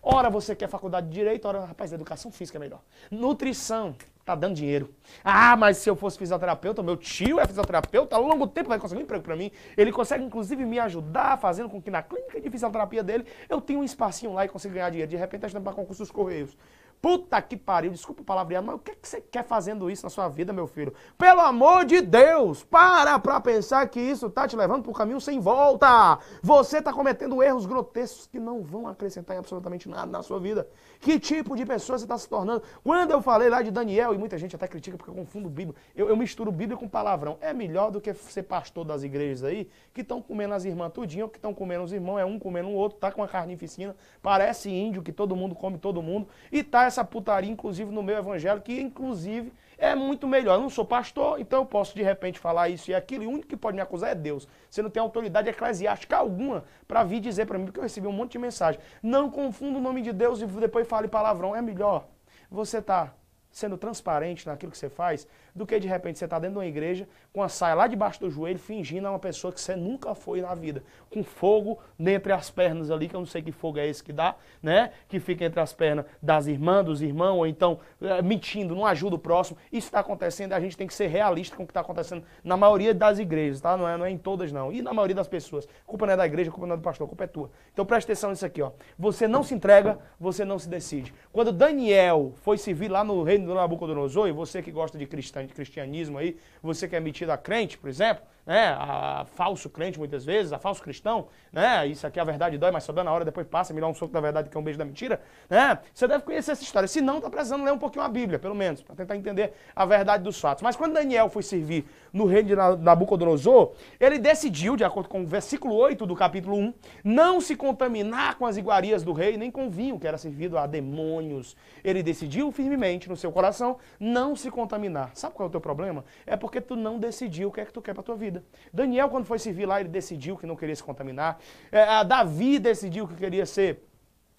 Ora 0.02 0.28
você 0.28 0.54
quer 0.54 0.68
faculdade 0.68 1.08
de 1.08 1.14
direito, 1.14 1.46
ora, 1.46 1.64
rapaz, 1.64 1.92
educação 1.92 2.30
física 2.30 2.58
é 2.58 2.60
melhor. 2.60 2.82
Nutrição, 3.10 3.96
tá 4.24 4.34
dando 4.34 4.54
dinheiro. 4.54 4.90
Ah, 5.22 5.56
mas 5.56 5.76
se 5.76 5.88
eu 5.88 5.94
fosse 5.94 6.16
fisioterapeuta, 6.16 6.82
meu 6.82 6.96
tio 6.96 7.38
é 7.38 7.46
fisioterapeuta, 7.46 8.16
há 8.16 8.18
longo 8.18 8.46
tempo 8.46 8.68
vai 8.68 8.78
conseguir 8.78 9.00
um 9.00 9.04
emprego 9.04 9.22
para 9.22 9.36
mim. 9.36 9.50
Ele 9.76 9.92
consegue, 9.92 10.24
inclusive, 10.24 10.64
me 10.64 10.78
ajudar, 10.78 11.36
fazendo 11.38 11.68
com 11.68 11.80
que 11.80 11.90
na 11.90 12.02
clínica 12.02 12.40
de 12.40 12.50
fisioterapia 12.50 13.02
dele 13.02 13.26
eu 13.48 13.60
tenha 13.60 13.78
um 13.78 13.84
espacinho 13.84 14.32
lá 14.32 14.44
e 14.44 14.48
consiga 14.48 14.74
ganhar 14.74 14.90
dinheiro. 14.90 15.10
De 15.10 15.16
repente, 15.16 15.42
tá 15.42 15.46
estudando 15.46 15.64
para 15.64 15.74
concursos 15.74 16.10
Correios. 16.10 16.56
Puta 17.00 17.40
que 17.42 17.56
pariu, 17.56 17.90
desculpa 17.90 18.22
o 18.22 18.24
palavreado, 18.24 18.66
mas 18.66 18.76
o 18.76 18.78
que, 18.78 18.92
é 18.92 18.94
que 18.94 19.06
você 19.06 19.20
quer 19.20 19.44
fazendo 19.44 19.90
isso 19.90 20.04
na 20.04 20.10
sua 20.10 20.28
vida, 20.28 20.52
meu 20.52 20.66
filho? 20.66 20.94
Pelo 21.18 21.40
amor 21.40 21.84
de 21.84 22.00
Deus, 22.00 22.64
para 22.64 23.18
pra 23.18 23.40
pensar 23.40 23.86
que 23.88 24.00
isso 24.00 24.30
tá 24.30 24.48
te 24.48 24.56
levando 24.56 24.82
pro 24.82 24.92
caminho 24.92 25.20
sem 25.20 25.38
volta. 25.38 26.18
Você 26.42 26.80
tá 26.80 26.92
cometendo 26.92 27.42
erros 27.42 27.66
grotescos 27.66 28.26
que 28.26 28.38
não 28.38 28.62
vão 28.62 28.88
acrescentar 28.88 29.36
em 29.36 29.38
absolutamente 29.38 29.88
nada 29.88 30.10
na 30.10 30.22
sua 30.22 30.40
vida. 30.40 30.66
Que 30.98 31.20
tipo 31.20 31.54
de 31.54 31.66
pessoa 31.66 31.98
você 31.98 32.04
está 32.04 32.16
se 32.16 32.26
tornando? 32.26 32.62
Quando 32.82 33.10
eu 33.10 33.20
falei 33.20 33.50
lá 33.50 33.60
de 33.60 33.70
Daniel, 33.70 34.14
e 34.14 34.18
muita 34.18 34.38
gente 34.38 34.56
até 34.56 34.66
critica 34.66 34.96
porque 34.96 35.10
eu 35.10 35.14
confundo 35.14 35.50
Bíblia, 35.50 35.76
eu, 35.94 36.08
eu 36.08 36.16
misturo 36.16 36.50
Bíblia 36.50 36.78
com 36.78 36.88
palavrão. 36.88 37.36
É 37.40 37.52
melhor 37.52 37.90
do 37.90 38.00
que 38.00 38.14
ser 38.14 38.44
pastor 38.44 38.84
das 38.84 39.02
igrejas 39.02 39.44
aí, 39.44 39.68
que 39.92 40.00
estão 40.00 40.22
comendo 40.22 40.54
as 40.54 40.64
irmãs 40.64 40.90
tudinho, 40.92 41.28
que 41.28 41.36
estão 41.36 41.52
comendo 41.52 41.84
os 41.84 41.92
irmãos, 41.92 42.18
é 42.18 42.24
um 42.24 42.38
comendo 42.38 42.68
o 42.68 42.72
outro, 42.72 42.98
tá 42.98 43.12
com 43.12 43.22
a 43.22 43.28
carnificina, 43.28 43.94
parece 44.22 44.70
índio, 44.70 45.02
que 45.02 45.12
todo 45.12 45.36
mundo 45.36 45.54
come 45.54 45.76
todo 45.76 46.00
mundo, 46.00 46.28
e 46.50 46.62
tá 46.62 46.83
essa 46.86 47.04
putaria, 47.04 47.50
inclusive, 47.50 47.90
no 47.90 48.02
meu 48.02 48.16
evangelho, 48.16 48.60
que 48.60 48.80
inclusive 48.80 49.52
é 49.76 49.94
muito 49.94 50.26
melhor. 50.26 50.54
Eu 50.54 50.60
não 50.60 50.70
sou 50.70 50.84
pastor, 50.84 51.40
então 51.40 51.60
eu 51.60 51.66
posso 51.66 51.94
de 51.94 52.02
repente 52.02 52.38
falar 52.38 52.68
isso 52.68 52.90
e 52.90 52.94
aquilo, 52.94 53.24
e 53.24 53.26
o 53.26 53.30
único 53.30 53.48
que 53.48 53.56
pode 53.56 53.76
me 53.76 53.82
acusar 53.82 54.10
é 54.10 54.14
Deus. 54.14 54.48
Você 54.70 54.82
não 54.82 54.90
tem 54.90 55.00
autoridade 55.00 55.48
eclesiástica 55.48 56.16
alguma 56.16 56.64
para 56.86 57.02
vir 57.04 57.20
dizer 57.20 57.46
para 57.46 57.58
mim, 57.58 57.66
porque 57.66 57.80
eu 57.80 57.82
recebi 57.82 58.06
um 58.06 58.12
monte 58.12 58.32
de 58.32 58.38
mensagem. 58.38 58.80
Não 59.02 59.30
confunda 59.30 59.78
o 59.78 59.82
nome 59.82 60.02
de 60.02 60.12
Deus 60.12 60.40
e 60.40 60.46
depois 60.46 60.86
fale 60.86 61.08
palavrão. 61.08 61.54
É 61.54 61.62
melhor 61.62 62.06
você 62.50 62.80
tá 62.80 63.12
sendo 63.54 63.78
transparente 63.78 64.46
naquilo 64.48 64.72
que 64.72 64.76
você 64.76 64.90
faz, 64.90 65.28
do 65.54 65.64
que 65.64 65.78
de 65.78 65.86
repente 65.86 66.18
você 66.18 66.24
está 66.24 66.40
dentro 66.40 66.54
de 66.54 66.58
uma 66.58 66.66
igreja 66.66 67.08
com 67.32 67.40
a 67.40 67.48
saia 67.48 67.74
lá 67.74 67.86
debaixo 67.86 68.18
do 68.20 68.28
joelho, 68.28 68.58
fingindo 68.58 69.06
a 69.06 69.10
uma 69.10 69.18
pessoa 69.18 69.52
que 69.52 69.60
você 69.60 69.76
nunca 69.76 70.12
foi 70.12 70.40
na 70.40 70.54
vida, 70.54 70.82
com 71.08 71.22
fogo 71.22 71.78
entre 71.98 72.32
as 72.32 72.50
pernas 72.50 72.90
ali, 72.90 73.08
que 73.08 73.14
eu 73.14 73.20
não 73.20 73.26
sei 73.26 73.42
que 73.42 73.52
fogo 73.52 73.78
é 73.78 73.86
esse 73.86 74.02
que 74.02 74.12
dá, 74.12 74.34
né? 74.60 74.90
Que 75.08 75.20
fica 75.20 75.44
entre 75.44 75.60
as 75.60 75.72
pernas 75.72 76.04
das 76.20 76.48
irmãs, 76.48 76.84
dos 76.84 77.00
irmãos, 77.00 77.38
ou 77.38 77.46
então 77.46 77.78
é, 78.02 78.20
mentindo, 78.20 78.74
não 78.74 78.84
ajuda 78.84 79.14
o 79.14 79.18
próximo. 79.18 79.56
Isso 79.72 79.86
está 79.86 80.00
acontecendo, 80.00 80.52
a 80.52 80.60
gente 80.60 80.76
tem 80.76 80.86
que 80.88 80.94
ser 80.94 81.06
realista 81.06 81.56
com 81.56 81.62
o 81.62 81.66
que 81.66 81.70
está 81.70 81.80
acontecendo 81.80 82.24
na 82.42 82.56
maioria 82.56 82.92
das 82.92 83.20
igrejas, 83.20 83.60
tá? 83.60 83.76
Não 83.76 83.88
é, 83.88 83.96
não 83.96 84.04
é 84.04 84.10
em 84.10 84.18
todas 84.18 84.50
não. 84.50 84.72
E 84.72 84.82
na 84.82 84.92
maioria 84.92 85.14
das 85.14 85.28
pessoas. 85.28 85.64
A 85.66 85.86
culpa 85.86 86.06
não 86.06 86.14
é 86.14 86.16
da 86.16 86.26
igreja, 86.26 86.50
culpa 86.50 86.66
não 86.66 86.74
é 86.74 86.76
do 86.76 86.82
pastor, 86.82 87.06
culpa 87.06 87.22
é 87.22 87.28
tua. 87.28 87.50
Então 87.72 87.86
preste 87.86 88.06
atenção 88.06 88.30
nisso 88.30 88.44
aqui, 88.44 88.60
ó. 88.60 88.72
Você 88.98 89.28
não 89.28 89.44
se 89.44 89.54
entrega, 89.54 89.98
você 90.18 90.44
não 90.44 90.58
se 90.58 90.68
decide. 90.68 91.14
Quando 91.32 91.52
Daniel 91.52 92.32
foi 92.42 92.58
servir 92.58 92.88
lá 92.90 93.04
no 93.04 93.22
reino 93.22 93.43
do 93.44 93.54
Nabucodonosor, 93.54 94.28
e 94.28 94.32
você 94.32 94.62
que 94.62 94.70
gosta 94.70 94.98
de 94.98 95.06
cristianismo 95.06 96.18
aí, 96.18 96.36
você 96.62 96.88
que 96.88 96.96
é 96.96 97.00
metido 97.00 97.30
a 97.30 97.36
crente, 97.36 97.78
por 97.78 97.88
exemplo, 97.88 98.24
né, 98.46 98.76
a 98.78 99.24
falso 99.34 99.70
crente 99.70 99.98
muitas 99.98 100.24
vezes, 100.24 100.52
a 100.52 100.58
falso 100.58 100.82
cristão, 100.82 101.28
né, 101.52 101.86
isso 101.86 102.06
aqui 102.06 102.18
é 102.18 102.22
a 102.22 102.24
verdade 102.24 102.58
dói, 102.58 102.70
mas 102.70 102.84
só 102.84 102.92
dá 102.92 103.02
na 103.02 103.12
hora, 103.12 103.24
depois 103.24 103.46
passa, 103.46 103.72
me 103.72 103.80
dá 103.80 103.86
um 103.86 103.94
soco 103.94 104.12
da 104.12 104.20
verdade 104.20 104.50
que 104.50 104.56
é 104.56 104.60
um 104.60 104.62
beijo 104.62 104.78
da 104.78 104.84
mentira, 104.84 105.20
né, 105.48 105.78
você 105.92 106.06
deve 106.06 106.24
conhecer 106.24 106.52
essa 106.52 106.62
história, 106.62 106.86
se 106.86 107.00
não, 107.00 107.20
tá 107.20 107.30
precisando 107.30 107.64
ler 107.64 107.72
um 107.72 107.78
pouquinho 107.78 108.04
a 108.04 108.08
Bíblia, 108.08 108.38
pelo 108.38 108.54
menos, 108.54 108.82
para 108.82 108.94
tentar 108.94 109.16
entender 109.16 109.54
a 109.74 109.84
verdade 109.86 110.22
dos 110.22 110.40
fatos. 110.40 110.62
Mas 110.62 110.76
quando 110.76 110.94
Daniel 110.94 111.28
foi 111.28 111.42
servir 111.42 111.86
no 112.12 112.26
reino 112.26 112.48
de 112.48 112.56
Nabucodonosor, 112.56 113.72
ele 113.98 114.18
decidiu, 114.18 114.76
de 114.76 114.84
acordo 114.84 115.08
com 115.08 115.22
o 115.22 115.26
versículo 115.26 115.74
8 115.74 116.06
do 116.06 116.14
capítulo 116.14 116.56
1, 116.56 116.74
não 117.02 117.40
se 117.40 117.56
contaminar 117.56 118.36
com 118.36 118.46
as 118.46 118.56
iguarias 118.56 119.02
do 119.02 119.12
rei, 119.12 119.36
nem 119.36 119.50
com 119.50 119.70
vinho 119.70 119.98
que 119.98 120.06
era 120.06 120.18
servido 120.18 120.58
a 120.58 120.66
demônios. 120.66 121.56
Ele 121.82 122.02
decidiu 122.02 122.50
firmemente 122.52 123.08
no 123.08 123.16
seu 123.16 123.32
coração 123.32 123.78
não 123.98 124.36
se 124.36 124.50
contaminar. 124.50 125.10
Sabe 125.14 125.34
qual 125.34 125.46
é 125.46 125.48
o 125.48 125.52
teu 125.52 125.60
problema? 125.60 126.04
É 126.26 126.36
porque 126.36 126.60
tu 126.60 126.76
não 126.76 126.98
decidiu 126.98 127.48
o 127.48 127.52
que 127.52 127.60
é 127.60 127.64
que 127.64 127.72
tu 127.72 127.82
quer 127.82 127.94
para 127.94 128.02
tua 128.02 128.16
vida 128.16 128.33
vida. 128.34 128.44
Daniel, 128.72 129.08
quando 129.08 129.24
foi 129.24 129.38
servir 129.38 129.66
lá, 129.66 129.80
ele 129.80 129.88
decidiu 129.88 130.36
que 130.36 130.46
não 130.46 130.56
queria 130.56 130.74
se 130.74 130.82
contaminar. 130.82 131.38
É, 131.70 132.04
Davi 132.04 132.58
decidiu 132.58 133.06
que 133.06 133.14
queria 133.14 133.46
ser 133.46 133.82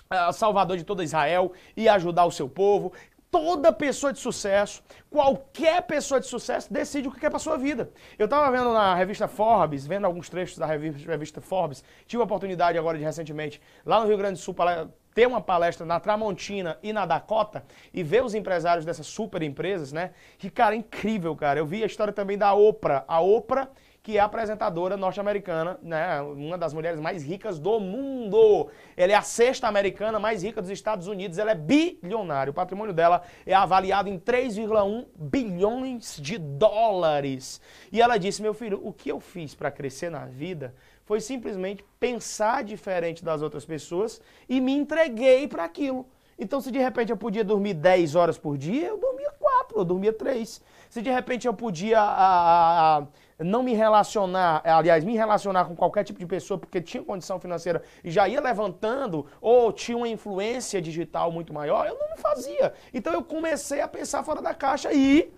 é, 0.10 0.32
salvador 0.32 0.78
de 0.78 0.84
toda 0.84 1.04
Israel 1.04 1.54
e 1.76 1.88
ajudar 1.88 2.26
o 2.26 2.32
seu 2.32 2.50
povo. 2.50 2.92
Toda 3.32 3.74
pessoa 3.74 4.14
de 4.14 4.20
sucesso, 4.20 4.82
qualquer 5.10 5.82
pessoa 5.82 6.22
de 6.22 6.28
sucesso, 6.28 6.72
decide 6.72 7.10
o 7.10 7.12
que 7.12 7.20
quer 7.20 7.30
para 7.30 7.40
sua 7.40 7.58
vida. 7.58 7.92
Eu 8.18 8.26
estava 8.26 8.50
vendo 8.50 8.72
na 8.72 8.96
revista 8.96 9.28
Forbes, 9.28 9.86
vendo 9.86 10.06
alguns 10.06 10.30
trechos 10.30 10.58
da 10.58 10.66
revista 10.66 11.42
Forbes, 11.42 11.84
tive 12.08 12.22
a 12.22 12.24
oportunidade 12.24 12.78
agora 12.78 12.98
de 12.98 13.04
recentemente, 13.04 13.62
lá 13.86 14.00
no 14.00 14.08
Rio 14.08 14.18
Grande 14.18 14.40
do 14.40 14.40
Sul, 14.40 14.54
para 14.54 14.88
ter 15.16 15.26
uma 15.26 15.40
palestra 15.40 15.86
na 15.86 15.98
Tramontina 15.98 16.78
e 16.84 16.92
na 16.92 17.06
Dakota 17.06 17.64
e 17.94 18.04
ver 18.04 18.24
os 18.24 18.36
empresários 18.36 18.86
dessas 18.86 19.08
super 19.08 19.42
empresas, 19.42 19.94
né? 19.94 20.12
Que, 20.38 20.50
cara, 20.50 20.76
incrível, 20.76 21.34
cara. 21.36 21.58
Eu 21.58 21.66
vi 21.66 21.82
a 21.82 21.88
história 21.88 22.12
também 22.12 22.38
da 22.38 22.54
Oprah. 22.54 23.06
A 23.08 23.22
Oprah 23.22 23.70
que 24.04 24.20
é 24.20 24.22
apresentadora 24.22 24.96
norte-americana, 24.96 25.80
né, 25.82 26.22
uma 26.22 26.60
das 26.60 26.76
mulheres 26.76 27.00
mais 27.00 27.24
ricas 27.24 27.58
do 27.58 27.80
mundo. 27.80 28.70
Ela 28.96 29.14
é 29.14 29.16
a 29.16 29.24
sexta 29.24 29.68
americana 29.68 30.20
mais 30.20 30.44
rica 30.44 30.62
dos 30.62 30.70
Estados 30.70 31.08
Unidos, 31.08 31.40
ela 31.40 31.50
é 31.50 31.56
bilionária. 31.56 32.52
O 32.52 32.54
patrimônio 32.54 32.94
dela 32.94 33.24
é 33.48 33.56
avaliado 33.56 34.08
em 34.08 34.20
3,1 34.20 35.08
bilhões 35.16 36.18
de 36.22 36.38
dólares. 36.38 37.60
E 37.92 38.00
ela 38.00 38.20
disse: 38.20 38.44
"Meu 38.44 38.54
filho, 38.54 38.80
o 38.84 38.94
que 38.94 39.10
eu 39.10 39.20
fiz 39.20 39.56
para 39.56 39.72
crescer 39.72 40.12
na 40.12 40.26
vida 40.26 40.76
foi 41.06 41.22
simplesmente 41.22 41.86
pensar 42.00 42.64
diferente 42.64 43.24
das 43.24 43.42
outras 43.42 43.64
pessoas 43.64 44.20
e 44.50 44.60
me 44.60 44.74
entreguei 44.74 45.48
para 45.48 45.64
aquilo. 45.64 46.06
Então, 46.38 46.60
se 46.60 46.70
de 46.70 46.80
repente 46.80 47.12
eu 47.12 47.18
podia 47.18 47.44
dormir 47.44 47.76
10 47.76 48.16
horas 48.16 48.38
por 48.38 48.58
dia, 48.58 48.88
eu 48.88 48.98
dormia 48.98 49.32
4, 49.40 49.80
eu 49.80 49.86
dormia 49.86 50.12
3. 50.12 50.62
Se 50.90 51.02
de 51.02 51.10
repente 51.10 51.48
eu 51.48 51.54
podia 51.54 52.02
a, 52.02 52.98
a, 52.98 53.08
não 53.40 53.64
me 53.64 53.74
relacionar, 53.74 54.62
aliás, 54.66 55.04
me 55.04 55.16
relacionar 55.16 55.66
com 55.66 55.76
qualquer 55.76 56.04
tipo 56.04 56.20
de 56.20 56.26
pessoa 56.26 56.58
porque 56.58 56.82
tinha 56.82 57.04
condição 57.04 57.40
financeira 57.40 57.82
e 58.04 58.12
já 58.12 58.28
ia 58.28 58.42
levantando 58.42 59.26
ou 59.40 59.72
tinha 59.72 59.98
uma 59.98 60.10
influência 60.10 60.82
digital 60.82 61.32
muito 61.32 61.54
maior, 61.54 61.88
eu 61.88 61.98
não 61.98 62.18
fazia. 62.18 62.74
Então 62.94 63.14
eu 63.14 63.24
comecei 63.24 63.80
a 63.80 63.88
pensar 63.88 64.24
fora 64.24 64.42
da 64.42 64.54
caixa 64.54 64.92
e 64.92 65.32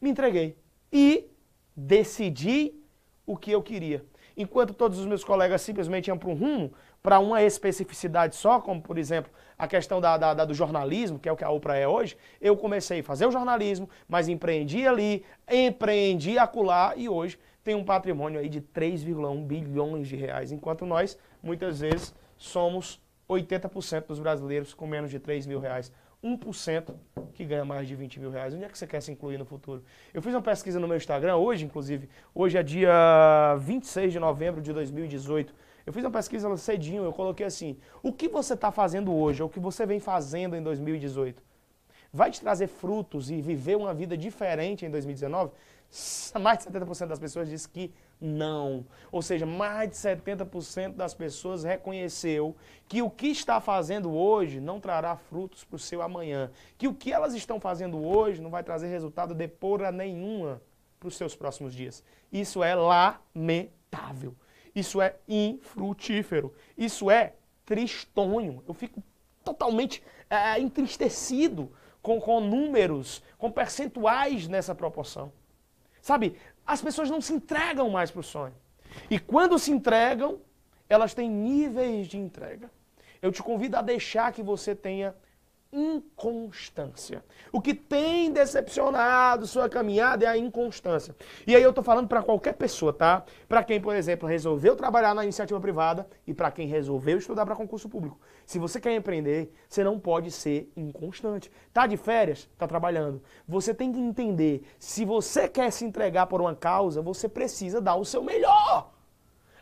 me 0.00 0.10
entreguei. 0.10 0.56
E 0.92 1.28
decidi 1.76 2.81
o 3.26 3.36
que 3.36 3.50
eu 3.50 3.62
queria. 3.62 4.04
Enquanto 4.36 4.72
todos 4.72 4.98
os 4.98 5.06
meus 5.06 5.22
colegas 5.22 5.62
simplesmente 5.62 6.08
iam 6.08 6.16
para 6.16 6.30
um 6.30 6.34
rumo, 6.34 6.72
para 7.02 7.18
uma 7.18 7.42
especificidade 7.42 8.36
só, 8.36 8.60
como 8.60 8.80
por 8.80 8.96
exemplo 8.96 9.30
a 9.58 9.66
questão 9.66 10.00
da, 10.00 10.16
da, 10.16 10.34
da, 10.34 10.44
do 10.44 10.54
jornalismo, 10.54 11.18
que 11.18 11.28
é 11.28 11.32
o 11.32 11.36
que 11.36 11.44
a 11.44 11.50
UPRA 11.50 11.76
é 11.76 11.86
hoje, 11.86 12.16
eu 12.40 12.56
comecei 12.56 13.00
a 13.00 13.04
fazer 13.04 13.26
o 13.26 13.30
jornalismo, 13.30 13.88
mas 14.08 14.28
empreendi 14.28 14.86
ali, 14.86 15.24
empreendi 15.50 16.38
acolá 16.38 16.94
e 16.96 17.08
hoje 17.08 17.38
tem 17.62 17.74
um 17.74 17.84
patrimônio 17.84 18.40
aí 18.40 18.48
de 18.48 18.60
3,1 18.60 19.44
bilhões 19.46 20.08
de 20.08 20.16
reais, 20.16 20.50
enquanto 20.50 20.84
nós, 20.84 21.18
muitas 21.42 21.80
vezes, 21.80 22.14
somos 22.36 23.00
80% 23.28 24.06
dos 24.06 24.18
brasileiros 24.18 24.74
com 24.74 24.86
menos 24.86 25.10
de 25.10 25.18
3 25.18 25.46
mil 25.46 25.60
reais. 25.60 25.92
1% 26.22 26.94
que 27.34 27.44
ganha 27.44 27.64
mais 27.64 27.88
de 27.88 27.94
20 27.94 28.20
mil 28.20 28.30
reais. 28.30 28.54
Onde 28.54 28.64
é 28.64 28.68
que 28.68 28.78
você 28.78 28.86
quer 28.86 29.00
se 29.00 29.10
incluir 29.10 29.38
no 29.38 29.44
futuro? 29.44 29.82
Eu 30.14 30.22
fiz 30.22 30.32
uma 30.32 30.42
pesquisa 30.42 30.78
no 30.78 30.86
meu 30.86 30.96
Instagram 30.96 31.36
hoje, 31.36 31.64
inclusive. 31.64 32.08
Hoje 32.34 32.56
é 32.56 32.62
dia 32.62 33.56
26 33.58 34.12
de 34.12 34.18
novembro 34.18 34.60
de 34.60 34.72
2018. 34.72 35.54
Eu 35.84 35.92
fiz 35.92 36.04
uma 36.04 36.10
pesquisa 36.10 36.56
cedinho, 36.56 37.02
eu 37.02 37.12
coloquei 37.12 37.44
assim: 37.44 37.76
o 38.02 38.12
que 38.12 38.28
você 38.28 38.54
está 38.54 38.70
fazendo 38.70 39.12
hoje, 39.12 39.42
ou 39.42 39.48
o 39.48 39.52
que 39.52 39.58
você 39.58 39.84
vem 39.84 39.98
fazendo 39.98 40.54
em 40.54 40.62
2018, 40.62 41.42
vai 42.12 42.30
te 42.30 42.40
trazer 42.40 42.66
frutos 42.66 43.30
e 43.30 43.40
viver 43.40 43.76
uma 43.76 43.94
vida 43.94 44.16
diferente 44.16 44.84
em 44.84 44.90
2019? 44.90 45.52
Mais 46.40 46.58
de 46.58 46.64
70% 46.64 47.06
das 47.06 47.18
pessoas 47.18 47.48
diz 47.48 47.66
que 47.66 47.92
não. 48.20 48.86
Ou 49.10 49.20
seja, 49.20 49.44
mais 49.44 49.90
de 49.90 49.96
70% 49.96 50.94
das 50.94 51.12
pessoas 51.12 51.64
reconheceu 51.64 52.56
que 52.88 53.02
o 53.02 53.10
que 53.10 53.28
está 53.28 53.60
fazendo 53.60 54.10
hoje 54.12 54.60
não 54.60 54.80
trará 54.80 55.16
frutos 55.16 55.64
para 55.64 55.76
o 55.76 55.78
seu 55.78 56.00
amanhã. 56.00 56.50
Que 56.78 56.88
o 56.88 56.94
que 56.94 57.12
elas 57.12 57.34
estão 57.34 57.60
fazendo 57.60 58.02
hoje 58.02 58.40
não 58.40 58.50
vai 58.50 58.62
trazer 58.62 58.88
resultado 58.88 59.34
de 59.34 59.48
porra 59.48 59.90
nenhuma 59.92 60.62
para 60.98 61.08
os 61.08 61.16
seus 61.16 61.34
próximos 61.34 61.74
dias. 61.74 62.02
Isso 62.32 62.62
é 62.62 62.74
lamentável. 62.74 64.34
Isso 64.74 65.00
é 65.00 65.16
infrutífero. 65.28 66.54
Isso 66.78 67.10
é 67.10 67.34
tristonho. 67.66 68.62
Eu 68.66 68.72
fico 68.72 69.02
totalmente 69.44 70.02
é, 70.30 70.58
entristecido 70.58 71.70
com, 72.02 72.20
com 72.20 72.40
números, 72.40 73.22
com 73.38 73.50
percentuais 73.50 74.48
nessa 74.48 74.74
proporção. 74.74 75.32
Sabe, 76.00 76.36
as 76.66 76.82
pessoas 76.82 77.08
não 77.08 77.20
se 77.20 77.32
entregam 77.32 77.88
mais 77.88 78.10
para 78.10 78.20
o 78.20 78.24
sonho. 78.24 78.54
E 79.08 79.18
quando 79.18 79.58
se 79.58 79.70
entregam, 79.70 80.40
elas 80.88 81.14
têm 81.14 81.30
níveis 81.30 82.08
de 82.08 82.18
entrega. 82.18 82.70
Eu 83.22 83.30
te 83.30 83.42
convido 83.42 83.76
a 83.76 83.82
deixar 83.82 84.32
que 84.32 84.42
você 84.42 84.74
tenha 84.74 85.14
inconstância. 85.72 87.24
O 87.50 87.60
que 87.60 87.72
tem 87.72 88.30
decepcionado 88.30 89.46
sua 89.46 89.68
caminhada 89.68 90.26
é 90.26 90.28
a 90.28 90.36
inconstância. 90.36 91.16
E 91.46 91.56
aí 91.56 91.62
eu 91.62 91.70
estou 91.70 91.82
falando 91.82 92.06
para 92.06 92.22
qualquer 92.22 92.52
pessoa, 92.52 92.92
tá? 92.92 93.24
Para 93.48 93.64
quem, 93.64 93.80
por 93.80 93.96
exemplo, 93.96 94.28
resolveu 94.28 94.76
trabalhar 94.76 95.14
na 95.14 95.22
iniciativa 95.22 95.58
privada 95.58 96.06
e 96.26 96.34
para 96.34 96.50
quem 96.50 96.68
resolveu 96.68 97.16
estudar 97.16 97.46
para 97.46 97.56
concurso 97.56 97.88
público. 97.88 98.20
Se 98.44 98.58
você 98.58 98.78
quer 98.78 98.94
empreender, 98.94 99.50
você 99.66 99.82
não 99.82 99.98
pode 99.98 100.30
ser 100.30 100.70
inconstante. 100.76 101.50
Tá 101.72 101.86
de 101.86 101.96
férias? 101.96 102.48
Tá 102.58 102.68
trabalhando. 102.68 103.22
Você 103.48 103.72
tem 103.72 103.90
que 103.90 103.98
entender, 103.98 104.62
se 104.78 105.06
você 105.06 105.48
quer 105.48 105.70
se 105.72 105.86
entregar 105.86 106.26
por 106.26 106.42
uma 106.42 106.54
causa, 106.54 107.00
você 107.00 107.28
precisa 107.28 107.80
dar 107.80 107.94
o 107.94 108.04
seu 108.04 108.22
melhor. 108.22 108.92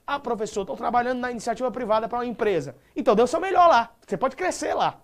Ah, 0.04 0.18
professor, 0.18 0.62
estou 0.62 0.76
trabalhando 0.76 1.20
na 1.20 1.30
iniciativa 1.30 1.70
privada 1.70 2.08
para 2.08 2.18
uma 2.18 2.26
empresa. 2.26 2.74
Então 2.96 3.14
dê 3.14 3.22
o 3.22 3.28
seu 3.28 3.38
melhor 3.38 3.68
lá. 3.68 3.94
Você 4.04 4.16
pode 4.16 4.34
crescer 4.34 4.74
lá. 4.74 5.00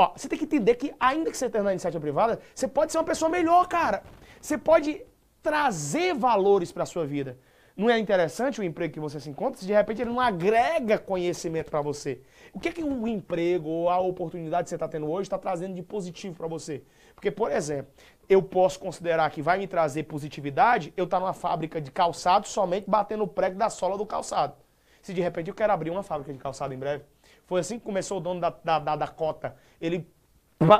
Ó, 0.00 0.12
você 0.16 0.30
tem 0.30 0.38
que 0.38 0.46
entender 0.46 0.76
que, 0.76 0.94
ainda 0.98 1.30
que 1.30 1.36
você 1.36 1.50
tenha 1.50 1.62
na 1.62 1.72
iniciativa 1.72 2.00
privada, 2.00 2.40
você 2.54 2.66
pode 2.66 2.90
ser 2.90 2.96
uma 2.96 3.04
pessoa 3.04 3.28
melhor, 3.28 3.68
cara. 3.68 4.02
Você 4.40 4.56
pode 4.56 5.04
trazer 5.42 6.14
valores 6.14 6.72
para 6.72 6.84
a 6.84 6.86
sua 6.86 7.04
vida. 7.04 7.36
Não 7.76 7.90
é 7.90 7.98
interessante 7.98 8.58
o 8.58 8.64
emprego 8.64 8.94
que 8.94 8.98
você 8.98 9.20
se 9.20 9.28
encontra 9.28 9.60
se 9.60 9.66
de 9.66 9.74
repente 9.74 10.00
ele 10.00 10.08
não 10.08 10.18
agrega 10.18 10.96
conhecimento 10.98 11.70
para 11.70 11.82
você? 11.82 12.22
O 12.54 12.58
que 12.58 12.70
é 12.70 12.72
que 12.72 12.82
o 12.82 13.06
emprego 13.06 13.68
ou 13.68 13.90
a 13.90 13.98
oportunidade 13.98 14.64
que 14.64 14.68
você 14.70 14.76
está 14.76 14.88
tendo 14.88 15.06
hoje 15.06 15.24
está 15.24 15.36
trazendo 15.36 15.74
de 15.74 15.82
positivo 15.82 16.34
para 16.34 16.48
você? 16.48 16.82
Porque, 17.14 17.30
por 17.30 17.52
exemplo, 17.52 17.92
eu 18.26 18.42
posso 18.42 18.80
considerar 18.80 19.30
que 19.30 19.42
vai 19.42 19.58
me 19.58 19.66
trazer 19.66 20.04
positividade 20.04 20.94
eu 20.96 21.04
estar 21.04 21.18
tá 21.18 21.20
numa 21.20 21.34
fábrica 21.34 21.78
de 21.78 21.90
calçado 21.90 22.48
somente 22.48 22.88
batendo 22.88 23.24
o 23.24 23.28
prego 23.28 23.58
da 23.58 23.68
sola 23.68 23.98
do 23.98 24.06
calçado. 24.06 24.54
Se 25.02 25.12
de 25.12 25.20
repente 25.20 25.48
eu 25.48 25.54
quero 25.54 25.74
abrir 25.74 25.90
uma 25.90 26.02
fábrica 26.02 26.32
de 26.32 26.38
calçado 26.38 26.72
em 26.72 26.78
breve, 26.78 27.04
foi 27.50 27.58
assim 27.58 27.80
que 27.80 27.84
começou 27.84 28.18
o 28.18 28.20
dono 28.20 28.40
da, 28.40 28.54
da, 28.62 28.78
da 28.78 28.94
Dakota. 28.94 29.56
Ele 29.80 30.08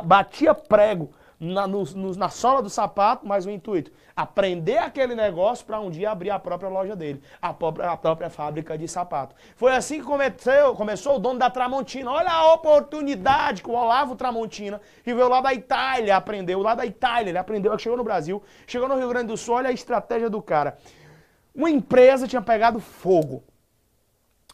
batia 0.05 0.55
prego 0.55 1.11
na, 1.41 1.67
no, 1.67 1.83
no, 1.83 2.15
na 2.15 2.29
sola 2.29 2.63
do 2.63 2.71
sapato, 2.71 3.27
mas 3.27 3.45
o 3.45 3.51
intuito, 3.51 3.91
aprender 4.15 4.79
aquele 4.79 5.17
negócio 5.17 5.67
para 5.67 5.81
um 5.81 5.91
dia 5.91 6.13
abrir 6.13 6.31
a 6.31 6.39
própria 6.39 6.69
loja 6.71 6.95
dele, 6.95 7.21
a 7.43 7.53
própria, 7.53 7.91
a 7.91 7.97
própria 7.97 8.31
fábrica 8.31 8.79
de 8.79 8.87
sapato. 8.87 9.35
Foi 9.57 9.75
assim 9.75 9.99
que 9.99 10.07
começou, 10.07 10.77
começou 10.77 11.17
o 11.17 11.19
dono 11.19 11.41
da 11.41 11.51
Tramontina. 11.51 12.09
Olha 12.09 12.31
a 12.31 12.55
oportunidade 12.55 13.65
que 13.65 13.69
o 13.69 13.75
Olavo 13.75 14.15
Tramontina, 14.15 14.81
que 15.03 15.13
veio 15.13 15.29
lá 15.29 15.41
da 15.41 15.53
Itália, 15.53 16.15
aprendeu 16.15 16.63
lá 16.63 16.77
da 16.77 16.87
Itália, 16.87 17.33
ele 17.33 17.39
aprendeu, 17.39 17.77
chegou 17.81 17.99
no 17.99 18.05
Brasil, 18.05 18.41
chegou 18.65 18.89
no 18.89 18.97
Rio 18.97 19.09
Grande 19.09 19.27
do 19.27 19.37
Sul, 19.37 19.57
olha 19.57 19.71
a 19.71 19.73
estratégia 19.73 20.31
do 20.31 20.41
cara. 20.41 20.79
Uma 21.53 21.69
empresa 21.69 22.29
tinha 22.29 22.41
pegado 22.41 22.79
fogo. 22.79 23.43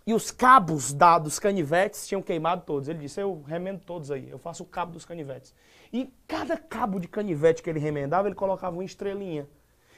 E 0.09 0.15
os 0.15 0.31
cabos 0.31 0.93
da, 0.93 1.19
dos 1.19 1.41
canivetes 1.41 2.07
tinham 2.07 2.23
queimado 2.23 2.63
todos. 2.65 2.89
Ele 2.89 3.01
disse: 3.01 3.21
Eu 3.21 3.43
remendo 3.45 3.81
todos 3.85 4.13
aí, 4.13 4.31
eu 4.31 4.39
faço 4.39 4.63
o 4.63 4.67
cabo 4.67 4.93
dos 4.93 5.05
canivetes. 5.05 5.53
E 5.93 6.15
cada 6.29 6.57
cabo 6.57 7.01
de 7.01 7.09
canivete 7.09 7.61
que 7.61 7.69
ele 7.69 7.81
remendava, 7.81 8.29
ele 8.29 8.37
colocava 8.37 8.77
uma 8.77 8.85
estrelinha. 8.85 9.49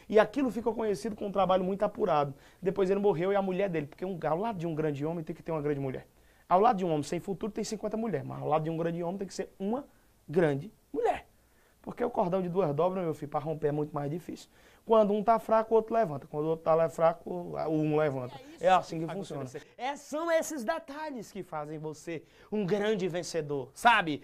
E 0.08 0.18
aquilo 0.18 0.50
ficou 0.50 0.74
conhecido 0.74 1.14
com 1.14 1.26
um 1.26 1.30
trabalho 1.30 1.62
muito 1.62 1.82
apurado. 1.82 2.32
Depois 2.62 2.88
ele 2.88 3.00
morreu 3.00 3.30
e 3.32 3.36
a 3.36 3.42
mulher 3.42 3.68
dele, 3.68 3.86
porque 3.86 4.02
um, 4.02 4.18
ao 4.26 4.38
lado 4.38 4.58
de 4.58 4.66
um 4.66 4.74
grande 4.74 5.04
homem 5.04 5.22
tem 5.22 5.36
que 5.36 5.42
ter 5.42 5.52
uma 5.52 5.60
grande 5.60 5.80
mulher. 5.80 6.06
Ao 6.48 6.58
lado 6.58 6.78
de 6.78 6.86
um 6.86 6.88
homem 6.88 7.02
sem 7.02 7.20
futuro 7.20 7.52
tem 7.52 7.62
50 7.62 7.94
mulheres, 7.98 8.26
mas 8.26 8.40
ao 8.40 8.48
lado 8.48 8.64
de 8.64 8.70
um 8.70 8.78
grande 8.78 9.02
homem 9.02 9.18
tem 9.18 9.28
que 9.28 9.34
ser 9.34 9.50
uma 9.58 9.84
grande 10.26 10.72
mulher. 10.90 11.26
Porque 11.82 12.02
o 12.02 12.08
cordão 12.08 12.40
de 12.40 12.48
duas 12.48 12.74
dobras, 12.74 13.04
meu 13.04 13.12
filho, 13.12 13.30
para 13.30 13.40
romper 13.40 13.68
é 13.68 13.72
muito 13.72 13.94
mais 13.94 14.10
difícil. 14.10 14.48
Quando 14.88 15.12
um 15.12 15.22
tá 15.22 15.38
fraco, 15.38 15.74
o 15.74 15.76
outro 15.76 15.94
levanta. 15.94 16.26
Quando 16.26 16.46
o 16.46 16.48
outro 16.48 16.64
tá 16.64 16.88
fraco, 16.88 17.54
um 17.68 17.94
levanta. 17.94 18.34
É, 18.58 18.68
é 18.68 18.70
assim 18.70 18.98
que 18.98 19.12
funciona. 19.12 19.44
É, 19.76 19.94
são 19.96 20.32
esses 20.32 20.64
detalhes 20.64 21.30
que 21.30 21.42
fazem 21.42 21.78
você 21.78 22.22
um 22.50 22.64
grande 22.64 23.06
vencedor, 23.06 23.68
sabe? 23.74 24.22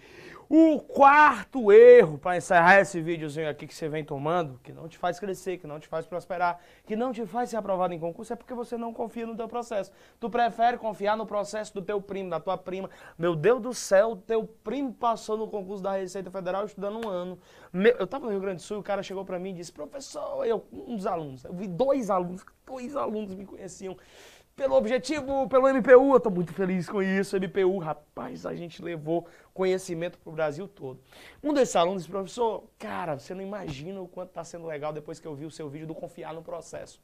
O 0.49 0.79
quarto 0.79 1.71
erro, 1.71 2.17
para 2.17 2.37
encerrar 2.37 2.79
esse 2.79 2.99
videozinho 3.01 3.49
aqui 3.49 3.65
que 3.65 3.73
você 3.73 3.87
vem 3.87 4.03
tomando, 4.03 4.59
que 4.63 4.71
não 4.71 4.87
te 4.87 4.97
faz 4.97 5.19
crescer, 5.19 5.57
que 5.57 5.65
não 5.65 5.79
te 5.79 5.87
faz 5.87 6.05
prosperar, 6.05 6.59
que 6.85 6.95
não 6.95 7.11
te 7.11 7.25
faz 7.25 7.49
ser 7.49 7.57
aprovado 7.57 7.93
em 7.93 7.99
concurso, 7.99 8.33
é 8.33 8.35
porque 8.35 8.53
você 8.53 8.77
não 8.77 8.93
confia 8.93 9.25
no 9.25 9.35
teu 9.35 9.47
processo. 9.47 9.91
Tu 10.19 10.29
prefere 10.29 10.77
confiar 10.77 11.15
no 11.15 11.25
processo 11.25 11.73
do 11.73 11.81
teu 11.81 12.01
primo, 12.01 12.29
da 12.29 12.39
tua 12.39 12.57
prima. 12.57 12.89
Meu 13.17 13.35
Deus 13.35 13.61
do 13.61 13.73
céu, 13.73 14.15
teu 14.15 14.45
primo 14.63 14.93
passou 14.93 15.37
no 15.37 15.47
concurso 15.47 15.81
da 15.81 15.93
Receita 15.93 16.29
Federal 16.29 16.65
estudando 16.65 17.05
um 17.05 17.09
ano. 17.09 17.39
Eu 17.73 18.05
estava 18.05 18.25
no 18.25 18.31
Rio 18.31 18.39
Grande 18.39 18.57
do 18.57 18.61
Sul 18.61 18.77
e 18.77 18.79
o 18.79 18.83
cara 18.83 19.01
chegou 19.03 19.25
para 19.25 19.39
mim 19.39 19.49
e 19.49 19.53
disse, 19.53 19.71
professor, 19.71 20.45
eu, 20.45 20.54
um 20.71 20.95
dos 20.95 21.05
alunos, 21.05 21.43
eu 21.43 21.53
vi 21.53 21.67
dois 21.67 22.09
alunos, 22.09 22.45
dois 22.65 22.95
alunos 22.95 23.33
me 23.33 23.45
conheciam 23.45 23.97
pelo 24.55 24.75
objetivo, 24.75 25.49
pelo 25.49 25.67
MPU, 25.67 26.11
eu 26.11 26.17
estou 26.17 26.31
muito 26.31 26.53
feliz 26.53 26.87
com 26.87 27.03
isso. 27.03 27.35
MPU, 27.35 27.77
rapaz, 27.77 28.45
a 28.45 28.55
gente 28.55 28.81
levou 28.81 29.27
conhecimento 29.53 30.17
para 30.17 30.29
o 30.29 30.33
Brasil 30.33 30.65
todo. 30.65 30.99
Um 31.43 31.53
desses 31.53 31.75
alunos 31.75 32.03
disse, 32.03 32.11
professor, 32.11 32.63
cara, 32.79 33.19
você 33.19 33.33
não 33.33 33.41
imagina 33.41 33.99
o 33.99 34.07
quanto 34.07 34.29
está 34.29 34.45
sendo 34.45 34.65
legal 34.65 34.93
depois 34.93 35.19
que 35.19 35.27
eu 35.27 35.35
vi 35.35 35.45
o 35.45 35.51
seu 35.51 35.67
vídeo 35.69 35.85
do 35.85 35.93
confiar 35.93 36.33
no 36.33 36.41
processo. 36.41 37.01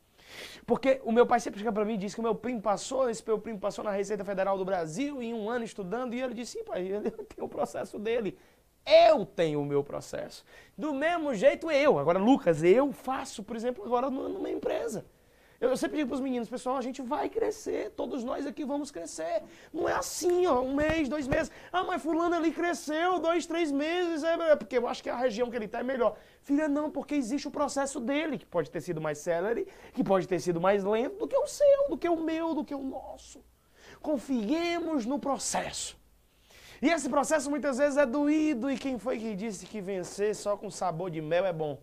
Porque 0.66 1.02
o 1.04 1.12
meu 1.12 1.26
pai 1.26 1.42
sempre 1.42 1.60
chega 1.60 1.74
para 1.74 1.84
mim 1.84 1.96
e 1.96 1.98
diz 1.98 2.14
que 2.14 2.22
o 2.22 2.24
meu 2.24 2.34
primo 2.34 2.62
passou, 2.62 3.10
esse 3.10 3.22
meu 3.26 3.38
primo 3.38 3.60
passou 3.60 3.84
na 3.84 3.92
Receita 3.92 4.24
Federal 4.24 4.58
do 4.58 4.64
Brasil 4.64 5.22
em 5.22 5.34
um 5.34 5.50
ano 5.50 5.66
estudando, 5.66 6.14
e 6.14 6.22
ele 6.22 6.34
disse, 6.34 6.54
sim, 6.58 6.64
pai, 6.64 6.88
ele 6.88 7.12
tem 7.12 7.44
o 7.44 7.50
processo 7.50 8.00
dele. 8.00 8.38
Eu 8.86 9.26
tenho 9.26 9.62
o 9.62 9.66
meu 9.66 9.84
processo. 9.84 10.44
Do 10.78 10.94
mesmo 10.94 11.34
jeito 11.34 11.70
eu. 11.70 12.00
Agora, 12.00 12.20
Lucas, 12.20 12.64
eu 12.64 12.92
faço, 12.92 13.44
por 13.44 13.56
exemplo, 13.56 13.84
agora 13.86 14.10
numa 14.10 14.50
empresa. 14.50 15.06
Eu 15.62 15.78
sempre 15.78 15.98
digo 15.98 16.10
para 16.10 16.16
os 16.16 16.22
meninos, 16.22 16.50
pessoal, 16.50 16.76
a 16.76 16.82
gente 16.82 17.04
vai 17.04 17.30
crescer, 17.30 17.92
todos 17.92 18.24
nós 18.24 18.48
aqui 18.48 18.66
vamos 18.66 18.90
crescer. 18.90 19.44
Não 19.72 19.88
é 19.88 19.94
assim, 19.94 20.48
ó, 20.48 20.60
um 20.60 20.74
mês, 20.74 21.08
dois 21.08 21.28
meses. 21.28 21.52
Ah, 21.72 21.84
mas 21.84 22.02
fulano 22.02 22.34
ali 22.34 22.52
cresceu 22.52 23.20
dois, 23.20 23.46
três 23.46 23.72
meses, 23.72 24.24
é, 24.24 24.34
é 24.34 24.56
porque 24.56 24.80
eu 24.80 24.88
acho 24.88 25.04
que 25.04 25.10
a 25.10 25.16
região 25.16 25.52
que 25.52 25.56
ele 25.56 25.66
está 25.66 25.82
é 25.82 25.84
melhor. 25.84 26.18
Filha, 26.42 26.68
não, 26.68 26.90
porque 26.90 27.14
existe 27.14 27.48
o 27.48 27.52
processo 27.52 28.00
dele, 28.00 28.40
que 28.40 28.46
pode 28.46 28.72
ter 28.72 28.82
sido 28.82 29.00
mais 29.00 29.20
célere, 29.20 29.68
que 29.94 30.04
pode 30.04 30.28
ter 30.28 30.40
sido 30.40 30.60
mais 30.60 30.84
lento 30.84 31.20
do 31.20 31.28
que 31.28 31.38
o 31.38 31.46
seu, 31.46 31.90
do 31.90 31.98
que 31.98 32.10
o 32.10 32.20
meu, 32.20 32.56
do 32.56 32.66
que 32.66 32.74
o 32.74 32.82
nosso. 32.82 33.46
Confiemos 34.02 35.06
no 35.06 35.20
processo. 35.20 36.01
E 36.82 36.90
esse 36.90 37.08
processo 37.08 37.50
muitas 37.50 37.78
vezes 37.78 37.96
é 37.96 38.08
doído, 38.08 38.72
e 38.72 38.76
quem 38.76 38.98
foi 38.98 39.20
que 39.20 39.36
disse 39.36 39.68
que 39.68 39.80
vencer 39.80 40.36
só 40.36 40.58
com 40.58 40.72
sabor 40.72 41.12
de 41.12 41.22
mel 41.22 41.46
é 41.46 41.54
bom? 41.54 41.80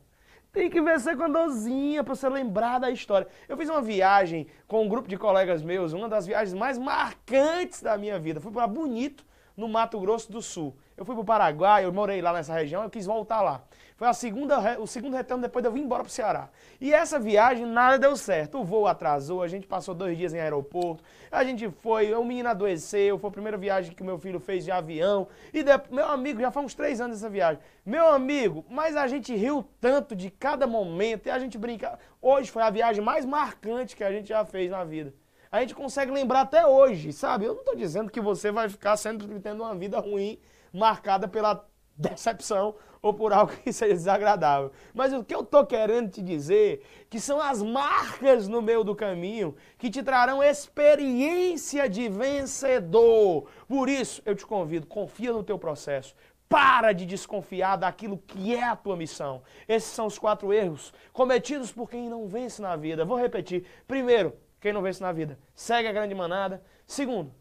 Tem 0.53 0.69
que 0.69 0.81
vencer 0.81 1.17
com 1.17 1.23
a 1.23 1.29
dorzinha 1.29 2.03
para 2.03 2.17
você 2.17 2.29
lembrar 2.29 2.81
da 2.81 2.91
história. 2.91 3.29
Eu 3.49 3.57
fiz 3.57 3.69
uma 3.69 3.81
viagem 3.81 4.49
com 4.67 4.83
um 4.83 4.89
grupo 4.89 5.09
de 5.09 5.17
colegas 5.17 5.63
meus, 5.63 5.93
uma 5.93 6.09
das 6.09 6.27
viagens 6.27 6.53
mais 6.53 6.79
marcantes 6.79 7.81
da 7.81 7.97
minha 7.97 8.19
vida. 8.19 8.41
Fui 8.41 8.51
para 8.51 8.67
Bonito, 8.67 9.25
no 9.57 9.69
Mato 9.69 10.01
Grosso 10.01 10.33
do 10.33 10.43
Sul. 10.43 10.77
Eu 10.97 11.05
fui 11.05 11.15
para 11.15 11.23
o 11.23 11.25
Paraguai, 11.25 11.85
eu 11.85 11.93
morei 11.93 12.21
lá 12.21 12.33
nessa 12.33 12.53
região, 12.53 12.83
eu 12.83 12.91
quis 12.91 13.07
voltar 13.07 13.41
lá. 13.41 13.63
Foi 13.99 14.07
a 14.07 14.13
segunda, 14.13 14.81
o 14.81 14.87
segundo 14.87 15.17
retorno 15.17 15.43
depois 15.43 15.61
de 15.61 15.69
eu 15.69 15.73
vir 15.73 15.81
embora 15.81 16.05
para 16.05 16.09
o 16.09 16.13
Ceará. 16.13 16.49
E 16.81 16.95
essa 16.95 17.19
viagem 17.19 17.67
nada 17.67 17.99
deu 17.99 18.17
certo. 18.17 18.61
O 18.61 18.65
voo 18.65 18.87
atrasou, 18.87 19.43
a 19.43 19.49
gente 19.49 19.67
passou 19.67 19.93
dois 19.93 20.17
dias 20.17 20.33
em 20.33 20.39
aeroporto, 20.39 21.03
a 21.33 21.43
gente 21.43 21.69
foi, 21.69 22.15
o 22.15 22.25
menino 22.25 22.49
adoeceu, 22.49 23.19
foi 23.19 23.29
a 23.29 23.33
primeira 23.33 23.59
viagem 23.59 23.93
que 23.93 24.05
meu 24.05 24.17
filho 24.17 24.39
fez 24.39 24.65
de 24.65 24.71
avião. 24.71 25.27
E 25.53 25.65
de, 25.65 25.73
meu 25.91 26.07
amigo, 26.07 26.41
já 26.41 26.53
faz 26.53 26.67
uns 26.67 26.77
três 26.77 27.01
anos 27.01 27.17
essa 27.17 27.29
viagem. 27.29 27.61
Meu 27.85 28.07
amigo, 28.07 28.65
mas 28.71 28.97
a 28.97 29.09
gente 29.09 29.35
riu 29.35 29.69
tanto 29.81 30.15
de 30.15 30.31
cada 30.31 30.65
momento 30.65 31.27
e 31.27 31.31
a 31.31 31.39
gente 31.41 31.59
brinca. 31.59 31.99
Hoje 32.23 32.53
foi 32.53 32.63
a 32.63 32.71
viagem 32.71 33.03
mais 33.03 33.25
marcante 33.25 33.97
que 33.97 34.05
a 34.05 34.13
gente 34.13 34.29
já 34.29 34.45
fez 34.45 34.71
na 34.71 34.85
vida 34.85 35.13
a 35.51 35.61
gente 35.61 35.75
consegue 35.75 36.13
lembrar 36.13 36.43
até 36.43 36.67
hoje, 36.67 37.11
sabe? 37.11 37.47
Eu 37.47 37.55
não 37.55 37.61
estou 37.61 37.75
dizendo 37.75 38.11
que 38.11 38.21
você 38.21 38.53
vai 38.53 38.69
ficar 38.69 38.99
sempre 38.99 39.27
tendo 39.41 39.63
uma 39.63 39.75
vida 39.75 39.99
ruim, 39.99 40.39
marcada 40.71 41.27
pela 41.27 41.67
decepção 41.97 42.75
ou 43.01 43.15
por 43.15 43.33
algo 43.33 43.53
que 43.53 43.73
seja 43.73 43.95
desagradável. 43.95 44.73
Mas 44.95 45.13
o 45.13 45.25
que 45.25 45.35
eu 45.35 45.41
estou 45.41 45.65
querendo 45.67 46.11
te 46.11 46.23
dizer 46.23 46.83
que 47.09 47.21
são 47.21 47.41
as 47.41 47.63
marcas 47.63 48.49
no 48.49 48.61
meio 48.61 48.85
do 48.85 48.95
caminho 48.95 49.55
que 49.77 49.91
te 49.91 50.03
trarão 50.03 50.43
experiência 50.43 51.89
de 51.89 52.09
vencedor. 52.09 53.49
Por 53.67 53.89
isso, 53.89 54.23
eu 54.25 54.35
te 54.35 54.45
convido, 54.45 54.87
confia 54.87 55.33
no 55.33 55.43
teu 55.43 55.59
processo. 55.59 56.15
Para 56.49 56.93
de 56.93 57.05
desconfiar 57.05 57.77
daquilo 57.77 58.17
que 58.17 58.55
é 58.55 58.65
a 58.65 58.75
tua 58.75 58.97
missão. 58.97 59.43
Esses 59.69 59.91
são 59.91 60.07
os 60.07 60.19
quatro 60.19 60.53
erros 60.53 60.95
cometidos 61.13 61.71
por 61.71 61.91
quem 61.91 62.09
não 62.09 62.27
vence 62.27 62.63
na 62.63 62.75
vida. 62.75 63.05
Vou 63.05 63.19
repetir. 63.19 63.67
Primeiro, 63.87 64.35
quem 64.61 64.73
não 64.73 64.83
vence 64.83 65.03
na 65.03 65.13
vida. 65.13 65.39
Segue 65.55 65.89
a 65.89 65.93
grande 65.93 66.15
manada. 66.15 66.63
Segundo, 66.87 67.35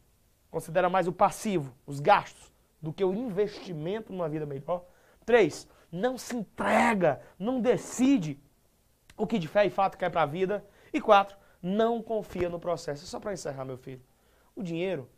considera 0.52 0.90
mais 0.90 1.08
o 1.08 1.14
passivo, 1.14 1.74
os 1.86 2.00
gastos, 2.00 2.52
do 2.82 2.92
que 2.92 3.04
o 3.04 3.14
investimento 3.14 4.12
numa 4.12 4.28
vida 4.28 4.46
melhor. 4.46 4.86
Três, 5.28 5.68
não 5.92 6.18
se 6.18 6.38
entrega, 6.38 7.22
não 7.38 7.60
decide 7.60 8.42
o 9.18 9.28
que 9.28 9.38
de 9.38 9.46
fé 9.46 9.66
e 9.66 9.70
fato 9.70 9.98
quer 9.98 10.10
para 10.10 10.22
a 10.22 10.26
vida. 10.26 10.66
E 10.94 11.02
quatro, 11.02 11.36
não 11.62 12.02
confia 12.02 12.48
no 12.48 12.62
processo. 12.62 13.06
Só 13.06 13.20
para 13.20 13.34
encerrar, 13.34 13.66
meu 13.66 13.78
filho. 13.78 14.02
O 14.56 14.64
dinheiro, 14.64 15.10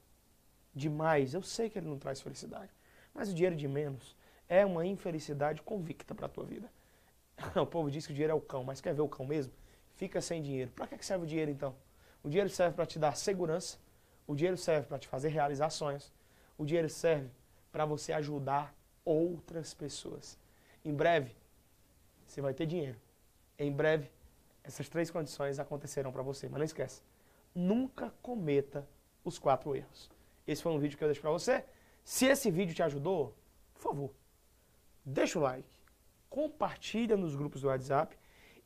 demais, 0.74 1.36
eu 1.36 1.44
sei 1.44 1.70
que 1.70 1.78
ele 1.78 1.88
não 1.88 2.00
traz 2.00 2.20
felicidade. 2.22 2.72
Mas 3.14 3.30
o 3.30 3.36
dinheiro 3.36 3.56
de 3.56 3.68
menos 3.68 4.18
é 4.48 4.66
uma 4.66 4.84
infelicidade 4.84 5.62
convicta 5.62 6.16
para 6.16 6.26
a 6.26 6.30
tua 6.30 6.44
vida. 6.44 6.72
O 7.56 7.68
povo 7.68 7.92
diz 7.92 8.08
que 8.08 8.12
o 8.12 8.16
dinheiro 8.16 8.34
é 8.34 8.36
o 8.36 8.42
cão, 8.42 8.64
mas 8.64 8.82
quer 8.82 8.96
ver 8.96 9.04
o 9.04 9.08
cão 9.08 9.28
mesmo? 9.28 9.54
Fica 9.96 10.20
sem 10.22 10.42
dinheiro. 10.42 10.72
Para 10.72 10.88
que 10.88 11.06
serve 11.06 11.26
o 11.26 11.28
dinheiro 11.28 11.52
então? 11.52 11.76
O 12.24 12.30
dinheiro 12.30 12.50
serve 12.50 12.76
para 12.76 12.88
te 12.88 12.98
dar 12.98 13.16
segurança, 13.16 13.78
o 14.26 14.34
dinheiro 14.34 14.58
serve 14.58 14.88
para 14.88 14.98
te 14.98 15.08
fazer 15.08 15.30
realizar 15.30 15.70
sonhos, 15.70 16.12
o 16.58 16.66
dinheiro 16.66 16.90
serve 16.90 17.30
para 17.72 17.86
você 17.86 18.12
ajudar 18.12 18.74
outras 19.04 19.74
pessoas. 19.74 20.38
Em 20.84 20.94
breve, 20.94 21.36
você 22.26 22.42
vai 22.42 22.54
ter 22.54 22.66
dinheiro. 22.66 23.00
Em 23.58 23.72
breve, 23.72 24.10
essas 24.64 24.88
três 24.88 25.10
condições 25.10 25.60
acontecerão 25.60 26.12
para 26.12 26.22
você. 26.22 26.48
Mas 26.48 26.60
não 26.60 26.66
esquece, 26.66 27.02
nunca 27.54 28.14
cometa 28.22 28.88
os 29.24 29.40
quatro 29.40 29.76
erros. 29.76 30.10
Esse 30.48 30.62
foi 30.62 30.72
um 30.72 30.80
vídeo 30.80 30.98
que 30.98 31.04
eu 31.04 31.08
deixo 31.08 31.22
para 31.22 31.32
você. 31.32 31.66
Se 32.04 32.26
esse 32.26 32.50
vídeo 32.50 32.74
te 32.74 32.82
ajudou, 32.82 33.36
por 33.74 33.82
favor, 33.82 34.12
deixa 35.06 35.38
o 35.38 35.42
like, 35.42 35.70
compartilha 36.30 37.16
nos 37.16 37.36
grupos 37.36 37.62
do 37.62 37.68
WhatsApp 37.68 38.18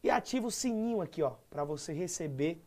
e 0.02 0.10
ativa 0.10 0.48
o 0.48 0.52
sininho 0.52 1.02
aqui, 1.02 1.22
ó, 1.22 1.36
para 1.50 1.64
você 1.64 1.94
receber 1.94 2.62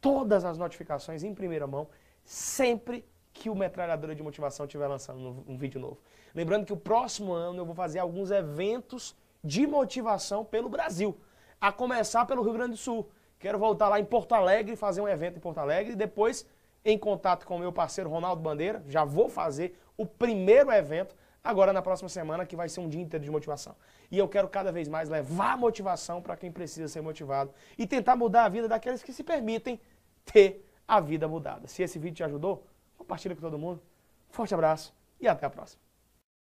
todas 0.00 0.44
as 0.44 0.58
notificações 0.58 1.22
em 1.22 1.34
primeira 1.34 1.66
mão, 1.66 1.88
sempre 2.24 3.04
que 3.36 3.50
o 3.50 3.54
Metralhadora 3.54 4.14
de 4.14 4.22
Motivação 4.22 4.66
estiver 4.66 4.86
lançando 4.86 5.44
um 5.46 5.56
vídeo 5.56 5.80
novo. 5.80 5.98
Lembrando 6.34 6.66
que 6.66 6.72
o 6.72 6.76
próximo 6.76 7.32
ano 7.32 7.60
eu 7.60 7.66
vou 7.66 7.74
fazer 7.74 7.98
alguns 7.98 8.30
eventos 8.30 9.16
de 9.42 9.66
motivação 9.66 10.44
pelo 10.44 10.68
Brasil, 10.68 11.16
a 11.60 11.70
começar 11.70 12.26
pelo 12.26 12.42
Rio 12.42 12.52
Grande 12.52 12.72
do 12.72 12.76
Sul. 12.76 13.08
Quero 13.38 13.58
voltar 13.58 13.88
lá 13.88 14.00
em 14.00 14.04
Porto 14.04 14.34
Alegre 14.34 14.74
fazer 14.76 15.00
um 15.00 15.08
evento 15.08 15.36
em 15.36 15.40
Porto 15.40 15.58
Alegre 15.58 15.92
e 15.92 15.96
depois, 15.96 16.46
em 16.84 16.98
contato 16.98 17.46
com 17.46 17.56
o 17.56 17.58
meu 17.58 17.72
parceiro 17.72 18.10
Ronaldo 18.10 18.42
Bandeira, 18.42 18.82
já 18.88 19.04
vou 19.04 19.28
fazer 19.28 19.78
o 19.96 20.04
primeiro 20.04 20.72
evento 20.72 21.14
agora 21.44 21.72
na 21.72 21.80
próxima 21.80 22.08
semana, 22.08 22.44
que 22.44 22.56
vai 22.56 22.68
ser 22.68 22.80
um 22.80 22.88
dia 22.88 23.00
inteiro 23.00 23.24
de 23.24 23.30
motivação. 23.30 23.76
E 24.10 24.18
eu 24.18 24.26
quero 24.28 24.48
cada 24.48 24.72
vez 24.72 24.88
mais 24.88 25.08
levar 25.08 25.56
motivação 25.56 26.20
para 26.20 26.36
quem 26.36 26.50
precisa 26.50 26.88
ser 26.88 27.00
motivado 27.02 27.52
e 27.78 27.86
tentar 27.86 28.16
mudar 28.16 28.44
a 28.44 28.48
vida 28.48 28.66
daqueles 28.66 29.02
que 29.02 29.12
se 29.12 29.22
permitem 29.22 29.80
ter 30.24 30.68
a 30.88 31.00
vida 31.00 31.28
mudada. 31.28 31.68
Se 31.68 31.82
esse 31.82 31.98
vídeo 31.98 32.16
te 32.16 32.24
ajudou, 32.24 32.66
compartilha 33.06 33.34
com 33.34 33.40
todo 33.40 33.56
mundo. 33.56 33.80
Forte 34.30 34.52
abraço 34.52 34.92
e 35.20 35.28
até 35.28 35.46
a 35.46 35.50
próxima. 35.50 35.85